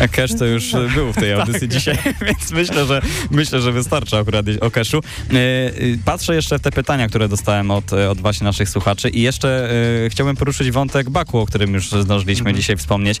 A 0.00 0.08
Cash 0.08 0.34
to 0.38 0.44
już 0.44 0.74
e, 0.74 0.88
był 0.94 1.12
w 1.12 1.16
tej 1.16 1.36
Tak. 1.36 1.40
audycji 1.40 1.68
dzisiaj, 1.68 1.98
więc 2.26 2.50
myślę, 2.52 2.86
że 2.86 3.00
myślę, 3.30 3.60
że 3.60 3.72
wystarczy 3.72 4.16
akurat 4.16 4.46
o 4.60 4.70
cashu. 4.70 4.98
E, 4.98 5.36
e, 5.36 5.72
Patrzę 6.04 6.34
jeszcze 6.34 6.58
w 6.58 6.62
te 6.62 6.70
pytania, 6.72 7.08
które 7.08 7.28
dostałem 7.28 7.70
od, 7.70 7.92
od 7.92 8.20
właśnie 8.20 8.44
naszych 8.44 8.68
słuchaczy 8.68 9.08
i 9.08 9.22
jeszcze 9.22 9.70
chciałbym 10.10 10.36
poruszyć 10.36 10.70
wątek 10.70 11.10
Baku, 11.10 11.38
o 11.38 11.46
którym 11.46 11.74
już 11.74 11.90
zdążyliśmy 11.90 12.44
Mhm. 12.44 12.56
dzisiaj 12.56 12.76
wspomnieć. 12.76 13.18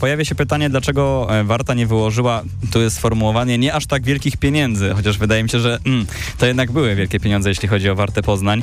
Pojawia 0.00 0.24
się 0.24 0.34
pytanie, 0.34 0.70
dlaczego 0.70 1.28
Warta 1.44 1.74
nie 1.74 1.86
wyłożyła, 1.86 2.42
tu 2.72 2.80
jest 2.80 2.96
sformułowanie, 2.96 3.58
nie 3.58 3.74
aż 3.74 3.86
tak 3.86 4.02
wielkich 4.04 4.36
pieniędzy, 4.36 4.92
chociaż 4.96 5.18
wydaje 5.18 5.42
mi 5.42 5.48
się, 5.50 5.60
że 5.60 5.78
mm, 5.86 6.06
to 6.38 6.46
jednak 6.46 6.72
były 6.72 6.94
wielkie 6.94 7.20
pieniądze, 7.20 7.48
jeśli 7.48 7.68
chodzi 7.68 7.90
o 7.90 7.94
Wartę 7.94 8.22
Poznań, 8.22 8.62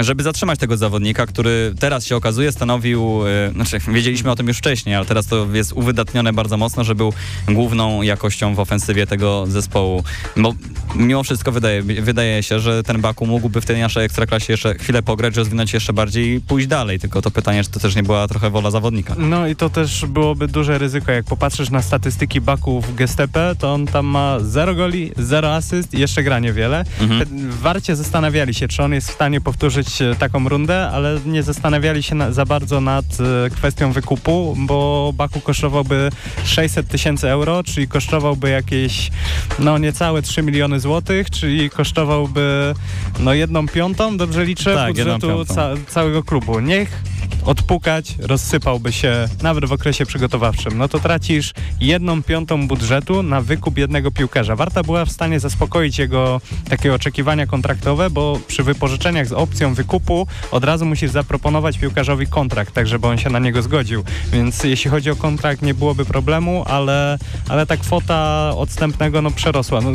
żeby 0.00 0.22
zatrzymać 0.22 0.58
tego 0.58 0.76
zawodnika, 0.76 1.26
który 1.26 1.74
teraz 1.80 2.06
się 2.06 2.16
okazuje 2.16 2.52
stanowił, 2.52 3.20
znaczy 3.54 3.78
wiedzieliśmy 3.88 4.30
o 4.30 4.36
tym 4.36 4.48
już 4.48 4.58
wcześniej, 4.58 4.94
ale 4.94 5.06
teraz 5.06 5.26
to 5.26 5.46
jest 5.52 5.72
uwydatnione 5.72 6.17
bardzo 6.32 6.56
mocno, 6.56 6.84
że 6.84 6.94
był 6.94 7.12
główną 7.48 8.02
jakością 8.02 8.54
w 8.54 8.60
ofensywie 8.60 9.06
tego 9.06 9.46
zespołu. 9.46 10.04
Bo 10.36 10.54
mimo 10.94 11.22
wszystko 11.22 11.52
wydaje, 11.52 11.82
wydaje 11.82 12.42
się, 12.42 12.60
że 12.60 12.82
ten 12.82 13.00
Baku 13.00 13.26
mógłby 13.26 13.60
w 13.60 13.66
tej 13.66 13.80
naszej 13.80 14.04
ekstraklasie 14.04 14.52
jeszcze 14.52 14.74
chwilę 14.74 15.02
pograć, 15.02 15.36
rozwinąć 15.36 15.72
jeszcze 15.72 15.92
bardziej 15.92 16.34
i 16.34 16.40
pójść 16.40 16.66
dalej. 16.66 16.98
Tylko 16.98 17.22
to 17.22 17.30
pytanie, 17.30 17.64
czy 17.64 17.70
to 17.70 17.80
też 17.80 17.96
nie 17.96 18.02
była 18.02 18.28
trochę 18.28 18.50
wola 18.50 18.70
zawodnika. 18.70 19.14
No 19.18 19.46
i 19.46 19.56
to 19.56 19.70
też 19.70 20.06
byłoby 20.06 20.48
duże 20.48 20.78
ryzyko. 20.78 21.12
Jak 21.12 21.24
popatrzysz 21.24 21.70
na 21.70 21.82
statystyki 21.82 22.40
Baku 22.40 22.80
w 22.80 22.94
Gestepe, 22.94 23.54
to 23.58 23.74
on 23.74 23.86
tam 23.86 24.06
ma 24.06 24.36
0 24.40 24.74
goli, 24.74 25.12
0 25.16 25.54
asyst 25.54 25.94
i 25.94 26.00
jeszcze 26.00 26.22
gra 26.22 26.38
niewiele. 26.38 26.84
Mhm. 27.00 27.50
Warcie 27.50 27.96
zastanawiali 27.96 28.54
się, 28.54 28.68
czy 28.68 28.82
on 28.82 28.92
jest 28.92 29.08
w 29.08 29.14
stanie 29.14 29.40
powtórzyć 29.40 30.02
e, 30.02 30.14
taką 30.14 30.48
rundę, 30.48 30.88
ale 30.90 31.20
nie 31.26 31.42
zastanawiali 31.42 32.02
się 32.02 32.14
na, 32.14 32.32
za 32.32 32.44
bardzo 32.44 32.80
nad 32.80 33.04
e, 33.04 33.50
kwestią 33.50 33.92
wykupu, 33.92 34.56
bo 34.58 35.12
Baku 35.14 35.40
kosztowałby 35.40 36.07
600 36.44 36.88
tysięcy 36.88 37.28
euro, 37.28 37.62
czyli 37.62 37.88
kosztowałby 37.88 38.50
jakieś 38.50 39.10
no 39.58 39.78
niecałe 39.78 40.22
3 40.22 40.42
miliony 40.42 40.80
złotych, 40.80 41.30
czyli 41.30 41.70
kosztowałby 41.70 42.74
no 43.20 43.34
jedną 43.34 43.68
piątą, 43.68 44.16
dobrze 44.16 44.44
liczę, 44.44 44.74
Tak, 44.74 44.88
budżetu 44.88 45.44
ca 45.44 45.70
całego 45.88 46.22
klubu. 46.22 46.60
Niech 46.60 47.02
odpukać, 47.44 48.14
rozsypałby 48.20 48.92
się 48.92 49.28
nawet 49.42 49.64
w 49.64 49.72
okresie 49.72 50.06
przygotowawczym. 50.06 50.78
No 50.78 50.88
to 50.88 50.98
tracisz 50.98 51.52
jedną 51.80 52.22
piątą 52.22 52.68
budżetu 52.68 53.22
na 53.22 53.40
wykup 53.40 53.78
jednego 53.78 54.10
piłkarza. 54.10 54.56
Warta 54.56 54.82
była 54.82 55.04
w 55.04 55.12
stanie 55.12 55.40
zaspokoić 55.40 55.98
jego 55.98 56.40
takie 56.68 56.94
oczekiwania 56.94 57.46
kontraktowe, 57.46 58.10
bo 58.10 58.40
przy 58.46 58.62
wypożyczeniach 58.62 59.26
z 59.26 59.32
opcją 59.32 59.74
wykupu 59.74 60.26
od 60.50 60.64
razu 60.64 60.86
musisz 60.86 61.10
zaproponować 61.10 61.78
piłkarzowi 61.78 62.26
kontrakt, 62.26 62.74
tak 62.74 62.86
żeby 62.86 63.06
on 63.06 63.18
się 63.18 63.30
na 63.30 63.38
niego 63.38 63.62
zgodził. 63.62 64.04
Więc 64.32 64.64
jeśli 64.64 64.90
chodzi 64.90 65.10
o 65.10 65.16
kontrakt 65.16 65.62
nie 65.62 65.74
byłoby 65.74 66.04
problemu, 66.04 66.64
ale, 66.66 67.18
ale 67.48 67.66
ta 67.66 67.76
kwota 67.76 68.50
odstępnego 68.56 69.22
no 69.22 69.30
przerosła. 69.30 69.80
No, 69.80 69.90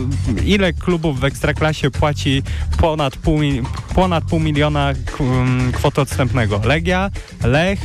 ile 0.45 0.73
klubów 0.73 1.19
w 1.19 1.23
Ekstraklasie 1.23 1.91
płaci 1.91 2.43
ponad 2.77 3.17
pół, 3.17 3.39
ponad 3.95 4.23
pół 4.23 4.39
miliona 4.39 4.93
um, 5.19 5.71
kwoty 5.71 6.01
odstępnego? 6.01 6.61
Legia, 6.65 7.09
Lech, 7.43 7.79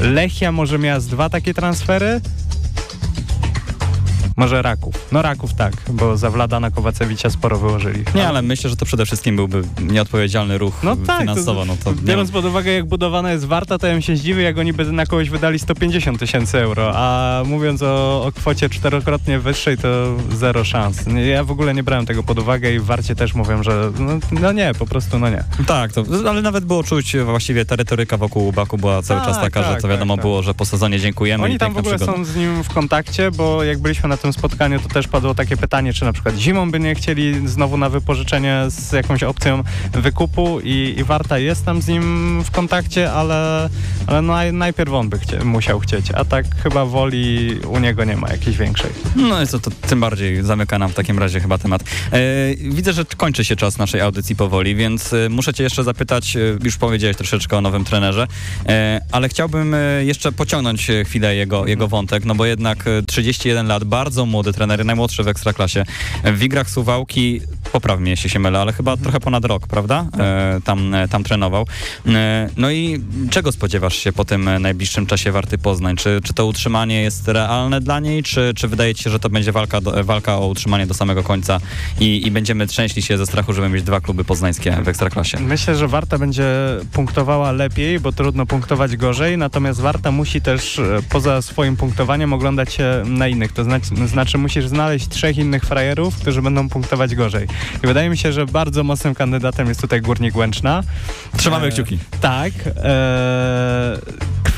Lechia 0.00 0.52
może 0.52 0.78
miała 0.78 1.00
z 1.00 1.06
dwa 1.06 1.28
takie 1.28 1.54
transfery. 1.54 2.20
Może 4.38 4.62
Raków. 4.62 4.94
No 5.12 5.22
Raków 5.22 5.54
tak, 5.54 5.72
bo 5.90 6.16
za 6.16 6.30
Wladana 6.30 6.70
Kowacewicza 6.70 7.30
sporo 7.30 7.58
wyłożyli. 7.58 8.04
Nie, 8.14 8.28
ale 8.28 8.42
myślę, 8.42 8.70
że 8.70 8.76
to 8.76 8.84
przede 8.86 9.06
wszystkim 9.06 9.36
byłby 9.36 9.62
nieodpowiedzialny 9.80 10.58
ruch 10.58 10.74
No 10.82 10.96
tak, 10.96 11.20
finansowo. 11.20 11.64
no 11.64 11.76
to 11.84 11.92
biorąc 11.92 12.30
pod 12.30 12.44
uwagę, 12.44 12.70
jak 12.72 12.84
budowana 12.86 13.32
jest 13.32 13.44
Warta, 13.44 13.78
to 13.78 13.86
ja 13.86 13.92
bym 13.92 14.02
się 14.02 14.16
zdziwił, 14.16 14.42
jak 14.42 14.58
oni 14.58 14.72
by 14.72 14.92
na 14.92 15.06
kogoś 15.06 15.30
wydali 15.30 15.58
150 15.58 16.18
tysięcy 16.18 16.58
euro, 16.58 16.92
a 16.94 17.42
mówiąc 17.46 17.82
o, 17.82 18.24
o 18.26 18.32
kwocie 18.32 18.68
czterokrotnie 18.70 19.38
wyższej, 19.38 19.78
to 19.78 19.88
zero 20.36 20.64
szans. 20.64 20.98
Ja 21.30 21.44
w 21.44 21.50
ogóle 21.50 21.74
nie 21.74 21.82
brałem 21.82 22.06
tego 22.06 22.22
pod 22.22 22.38
uwagę 22.38 22.72
i 22.74 22.78
w 22.78 22.84
Warcie 22.84 23.14
też 23.16 23.34
mówią, 23.34 23.62
że 23.62 23.90
no, 23.98 24.12
no 24.40 24.52
nie, 24.52 24.72
po 24.78 24.86
prostu 24.86 25.18
no 25.18 25.28
nie. 25.30 25.44
Tak, 25.66 25.92
to, 25.92 26.02
ale 26.28 26.42
nawet 26.42 26.64
było 26.64 26.82
czuć 26.84 27.16
właściwie 27.16 27.64
ta 27.64 27.76
retoryka 27.76 28.16
wokół 28.16 28.52
Baku 28.52 28.78
była 28.78 29.02
cały 29.02 29.20
Tak, 29.20 29.28
czas 29.28 29.40
taka, 29.40 29.62
że 29.62 29.68
tak, 29.70 29.82
to 29.82 29.88
wiadomo 29.88 30.14
tak, 30.14 30.18
tak. 30.22 30.24
było, 30.30 30.42
że 30.42 30.54
po 30.54 30.64
sezonie 30.64 31.00
dziękujemy 31.00 31.44
Oni 31.44 31.58
tam 31.58 31.72
w 31.74 31.76
ogóle 31.78 31.96
przygoda. 31.96 32.18
są 32.18 32.24
z 32.24 32.36
nim 32.36 32.64
w 32.64 32.68
kontakcie, 32.74 33.30
bo 33.30 33.64
jak 33.64 33.78
byliśmy 33.78 34.08
na 34.08 34.16
tym 34.16 34.27
spotkaniu, 34.32 34.80
to 34.80 34.88
też 34.88 35.08
padło 35.08 35.34
takie 35.34 35.56
pytanie, 35.56 35.92
czy 35.92 36.04
na 36.04 36.12
przykład 36.12 36.36
zimą 36.36 36.70
by 36.70 36.80
nie 36.80 36.94
chcieli 36.94 37.48
znowu 37.48 37.76
na 37.76 37.88
wypożyczenie 37.88 38.64
z 38.68 38.92
jakąś 38.92 39.22
opcją 39.22 39.62
wykupu 39.92 40.60
i, 40.60 40.94
i 40.98 41.04
Warta 41.04 41.38
jest 41.38 41.64
tam 41.64 41.82
z 41.82 41.88
nim 41.88 42.42
w 42.44 42.50
kontakcie, 42.50 43.12
ale, 43.12 43.68
ale 44.06 44.22
naj, 44.22 44.52
najpierw 44.52 44.92
on 44.92 45.08
by 45.08 45.18
chcie, 45.18 45.44
musiał 45.44 45.80
chcieć, 45.80 46.10
a 46.10 46.24
tak 46.24 46.46
chyba 46.62 46.84
woli 46.84 47.58
u 47.60 47.78
niego 47.78 48.04
nie 48.04 48.16
ma 48.16 48.28
jakiejś 48.28 48.56
większej. 48.56 48.90
No 49.16 49.42
i 49.42 49.46
to, 49.46 49.58
to 49.58 49.70
tym 49.70 50.00
bardziej 50.00 50.42
zamyka 50.42 50.78
nam 50.78 50.90
w 50.90 50.94
takim 50.94 51.18
razie 51.18 51.40
chyba 51.40 51.58
temat. 51.58 51.82
E, 52.12 52.18
widzę, 52.56 52.92
że 52.92 53.04
kończy 53.04 53.44
się 53.44 53.56
czas 53.56 53.78
naszej 53.78 54.00
audycji 54.00 54.36
powoli, 54.36 54.74
więc 54.76 55.12
e, 55.12 55.28
muszę 55.28 55.54
cię 55.54 55.64
jeszcze 55.64 55.84
zapytać, 55.84 56.36
e, 56.36 56.40
już 56.64 56.76
powiedziałeś 56.76 57.16
troszeczkę 57.16 57.56
o 57.56 57.60
nowym 57.60 57.84
trenerze, 57.84 58.26
e, 58.66 59.00
ale 59.12 59.28
chciałbym 59.28 59.74
e, 59.74 60.04
jeszcze 60.04 60.32
pociągnąć 60.32 60.88
chwilę 61.04 61.36
jego, 61.36 61.66
jego 61.66 61.88
wątek, 61.88 62.24
no 62.24 62.34
bo 62.34 62.46
jednak 62.46 62.86
e, 62.86 63.02
31 63.02 63.66
lat, 63.66 63.84
bardzo 63.84 64.17
młody 64.26 64.52
trener, 64.52 64.84
najmłodszy 64.84 65.22
w 65.22 65.28
Ekstraklasie. 65.28 65.84
E, 66.22 66.32
W 66.32 66.38
Wigrach 66.38 66.70
Suwałki, 66.70 67.40
popraw 67.72 68.00
mnie, 68.00 68.10
jeśli 68.10 68.30
się 68.30 68.38
mylę, 68.38 68.60
ale 68.60 68.72
chyba 68.72 68.96
trochę 68.96 69.20
ponad 69.20 69.44
rok, 69.44 69.66
prawda? 69.66 70.06
E, 70.18 70.60
tam, 70.64 70.94
e, 70.94 71.08
tam 71.08 71.24
trenował. 71.24 71.66
E, 72.06 72.48
no 72.56 72.70
i 72.70 73.00
czego 73.30 73.52
spodziewasz 73.52 73.96
się 73.96 74.12
po 74.12 74.24
tym 74.24 74.48
e, 74.48 74.58
najbliższym 74.58 75.06
czasie 75.06 75.32
Warty 75.32 75.58
Poznań? 75.58 75.96
Czy, 75.96 76.20
czy 76.24 76.34
to 76.34 76.46
utrzymanie 76.46 77.02
jest 77.02 77.28
realne 77.28 77.80
dla 77.80 78.00
niej, 78.00 78.22
czy, 78.22 78.52
czy 78.56 78.68
wydaje 78.68 78.94
ci 78.94 79.02
się, 79.04 79.10
że 79.10 79.18
to 79.18 79.30
będzie 79.30 79.52
walka, 79.52 79.80
do, 79.80 80.04
walka 80.04 80.38
o 80.38 80.46
utrzymanie 80.46 80.86
do 80.86 80.94
samego 80.94 81.22
końca 81.22 81.60
i, 82.00 82.26
i 82.26 82.30
będziemy 82.30 82.66
trzęśli 82.66 83.02
się 83.02 83.18
ze 83.18 83.26
strachu, 83.26 83.52
żeby 83.52 83.68
mieć 83.68 83.82
dwa 83.82 84.00
kluby 84.00 84.24
poznańskie 84.24 84.72
w 84.82 84.88
Ekstraklasie? 84.88 85.40
Myślę, 85.40 85.76
że 85.76 85.88
Warta 85.88 86.18
będzie 86.18 86.44
punktowała 86.92 87.52
lepiej, 87.52 88.00
bo 88.00 88.12
trudno 88.12 88.46
punktować 88.46 88.96
gorzej, 88.96 89.38
natomiast 89.38 89.80
Warta 89.80 90.10
musi 90.10 90.40
też 90.40 90.78
e, 90.78 91.00
poza 91.08 91.42
swoim 91.42 91.76
punktowaniem 91.76 92.32
oglądać 92.32 92.72
się 92.74 93.02
na 93.06 93.28
innych. 93.28 93.52
To 93.52 93.64
znaczy, 93.64 93.94
znaczy 94.06 94.38
musisz 94.38 94.66
znaleźć 94.66 95.08
trzech 95.08 95.36
innych 95.38 95.64
frajerów, 95.64 96.16
którzy 96.16 96.42
będą 96.42 96.68
punktować 96.68 97.14
gorzej. 97.14 97.46
I 97.84 97.86
wydaje 97.86 98.10
mi 98.10 98.16
się, 98.16 98.32
że 98.32 98.46
bardzo 98.46 98.84
mocnym 98.84 99.14
kandydatem 99.14 99.68
jest 99.68 99.80
tutaj 99.80 100.00
Górnik 100.00 100.36
Łęczna. 100.36 100.82
Trzymamy 101.36 101.66
E, 101.66 101.70
kciuki. 101.70 101.98
Tak. 102.20 102.52
E, 102.66 103.98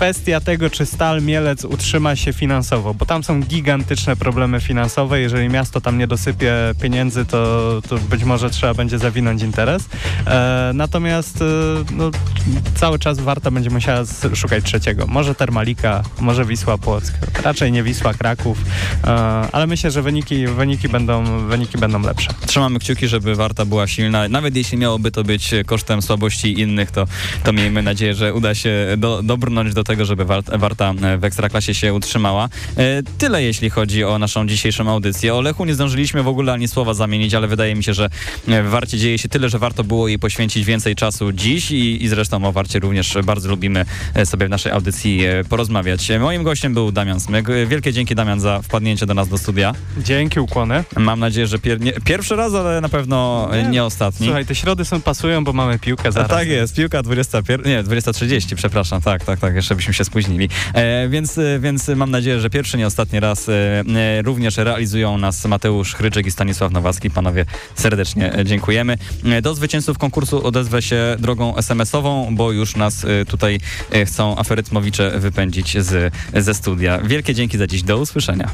kwestia 0.01 0.41
tego, 0.41 0.71
czy 0.71 0.87
Stal 0.87 1.23
Mielec 1.23 1.65
utrzyma 1.65 2.17
się 2.17 2.33
finansowo, 2.33 2.95
bo 2.95 3.07
tam 3.07 3.25
są 3.25 3.41
gigantyczne 3.41 4.17
problemy 4.17 4.61
finansowe. 4.61 5.21
Jeżeli 5.21 5.49
miasto 5.49 5.81
tam 5.81 5.99
nie 5.99 6.07
dosypie 6.07 6.53
pieniędzy, 6.83 7.25
to, 7.25 7.83
to 7.89 7.99
być 7.99 8.25
może 8.25 8.51
trzeba 8.51 8.75
będzie 8.75 8.99
zawinąć 8.99 9.43
interes. 9.43 9.89
E, 10.27 10.71
natomiast 10.75 11.43
e, 11.43 11.45
no, 11.93 12.11
cały 12.75 12.99
czas 12.99 13.21
Warta 13.21 13.51
będzie 13.51 13.71
musiała 13.71 14.05
szukać 14.35 14.65
trzeciego. 14.65 15.07
Może 15.07 15.35
Termalika, 15.35 16.03
może 16.21 16.45
Wisła 16.45 16.79
Płock. 16.79 17.13
Raczej 17.43 17.73
nie 17.73 17.83
Wisła 17.83 18.15
Kraków, 18.15 18.59
e, 19.05 19.09
ale 19.53 19.67
myślę, 19.67 19.91
że 19.91 20.03
wyniki, 20.03 20.47
wyniki, 20.47 20.89
będą, 20.89 21.25
wyniki 21.49 21.79
będą 21.79 22.03
lepsze. 22.03 22.31
Trzymamy 22.47 22.79
kciuki, 22.79 23.09
żeby 23.09 23.35
Warta 23.35 23.65
była 23.65 23.87
silna. 23.87 24.29
Nawet 24.29 24.57
jeśli 24.57 24.79
miałoby 24.79 25.11
to 25.11 25.25
być 25.25 25.51
kosztem 25.67 26.03
słabości 26.03 26.61
innych, 26.61 26.91
to, 26.91 27.07
to 27.45 27.53
miejmy 27.53 27.83
nadzieję, 27.83 28.15
że 28.15 28.35
uda 28.35 28.55
się 28.55 28.95
do, 28.99 29.23
dobrnąć 29.23 29.75
do 29.75 29.85
tego, 29.85 29.90
żeby 30.01 30.25
Warta, 30.25 30.59
Warta 30.59 30.93
w 31.19 31.25
Ekstraklasie 31.25 31.75
się 31.75 31.95
utrzymała. 31.95 32.49
E, 32.77 33.03
tyle 33.19 33.43
jeśli 33.43 33.71
chodzi 33.71 34.05
o 34.05 34.19
naszą 34.19 34.47
dzisiejszą 34.47 34.91
audycję. 34.91 35.35
O 35.35 35.41
Lechu 35.41 35.65
nie 35.65 35.75
zdążyliśmy 35.75 36.23
w 36.23 36.29
ogóle 36.29 36.53
ani 36.53 36.69
słowa 36.69 36.95
zamienić, 36.95 37.35
ale 37.35 37.49
wydaje 37.49 37.75
mi 37.75 37.85
się, 37.85 37.95
że 37.95 38.09
w 38.47 38.69
Warcie 38.71 38.99
dzieje 38.99 39.19
się 39.19 39.29
tyle, 39.29 39.49
że 39.49 39.59
warto 39.59 39.85
było 39.85 40.09
jej 40.09 40.19
poświęcić 40.19 40.65
więcej 40.65 40.97
czasu 40.97 41.33
dziś 41.33 41.71
i, 41.71 42.05
i 42.05 42.09
zresztą 42.09 42.45
o 42.45 42.53
Warcie 42.53 42.79
również 42.79 43.15
bardzo 43.25 43.49
lubimy 43.49 43.85
e, 44.15 44.27
sobie 44.27 44.47
w 44.47 44.51
naszej 44.51 44.73
audycji 44.73 45.25
e, 45.25 45.45
porozmawiać. 45.45 46.11
E, 46.11 46.19
Moim 46.19 46.43
gościem 46.43 46.75
był 46.75 46.93
Damian 46.93 47.21
Smyk. 47.21 47.51
E, 47.51 47.67
Wielkie 47.67 47.93
dzięki 47.93 48.15
Damian 48.15 48.41
za 48.41 48.63
wpadnięcie 48.63 49.07
do 49.07 49.15
nas 49.15 49.29
do 49.29 49.39
studia. 49.39 49.75
Dzięki, 49.99 50.41
ukłony. 50.41 50.85
Mam 50.97 51.21
nadzieję, 51.21 51.47
że 51.47 51.59
pier 51.59 51.81
nie, 51.81 51.93
pierwszy 51.93 52.37
raz, 52.37 52.55
ale 52.55 52.81
na 52.81 52.89
pewno 52.89 53.49
nie, 53.53 53.69
Nie, 53.69 53.85
ostatni. 53.85 54.27
Słuchaj, 54.27 54.47
te 54.47 54.55
środy 54.55 54.85
są 54.85 55.01
pasują, 55.01 55.45
bo 55.45 55.53
mamy 55.53 55.79
piłkę 55.79 56.09
A 56.09 56.13
zaraz. 56.13 56.31
tak 56.31 56.49
jest, 56.49 56.75
piłka 56.75 57.03
21, 57.03 57.67
nie, 57.67 57.85
20.30, 57.85 58.55
przepraszam, 58.55 59.03
tak, 59.03 59.25
tak, 59.25 59.41
tak, 59.41 59.55
jeszcze 59.55 59.77
byśmy 59.81 59.95
się 59.95 60.05
spóźnili. 60.05 60.49
E, 60.75 61.09
więc, 61.09 61.39
e, 61.39 61.59
więc 61.61 61.89
mam 61.89 62.11
nadzieję, 62.11 62.41
że 62.41 62.51
pierwszy, 62.51 62.79
nie 62.79 62.87
ostatni 62.87 63.21
raz 63.21 63.49
e, 63.49 64.23
również 64.23 64.57
realizują 64.57 65.19
nas 65.19 65.45
Mateusz 65.45 65.95
Chryczek 65.95 66.27
i 66.27 66.31
Stanisław 66.31 66.73
Nowacki. 66.73 67.11
Panowie, 67.11 67.45
serdecznie 67.75 68.33
dziękujemy. 68.45 68.99
E, 69.25 69.43
Do 69.43 69.55
zwycięzców 69.55 69.99
konkursu 69.99 70.47
odezwę 70.47 70.83
się 70.83 71.17
drogą 71.19 71.57
SMS-ową, 71.57 72.37
bo 72.37 72.53
już 72.53 72.77
nas 72.77 73.05
e, 73.05 73.25
tutaj 73.25 73.61
e, 73.93 74.05
chcą 74.07 74.39
aferytmowicze 74.39 75.19
wypędzić 75.19 75.79
z, 75.83 76.15
ze 76.35 76.55
studia. 76.55 76.99
Wielkie 76.99 77.35
dzięki 77.35 77.59
za 77.59 77.67
dziś, 77.67 77.83
do 77.83 77.99
usłyszenia. 77.99 78.51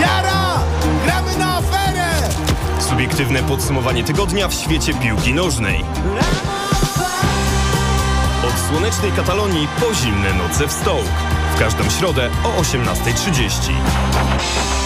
Jara! 0.00 0.60
Gramy 1.04 1.38
na 1.38 1.56
aferę! 1.56 2.08
Subiektywne 2.88 3.42
podsumowanie 3.42 4.04
tygodnia 4.04 4.48
w 4.48 4.54
świecie 4.54 4.94
piłki 4.94 5.34
nożnej. 5.34 5.80
Słonecznej 8.70 9.12
Katalonii 9.12 9.68
po 9.80 9.94
zimne 9.94 10.34
noce 10.34 10.68
w 10.68 10.72
Stołk. 10.72 11.06
W 11.54 11.58
każdą 11.58 11.90
środę 11.90 12.30
o 12.44 12.62
18.30. 12.62 14.79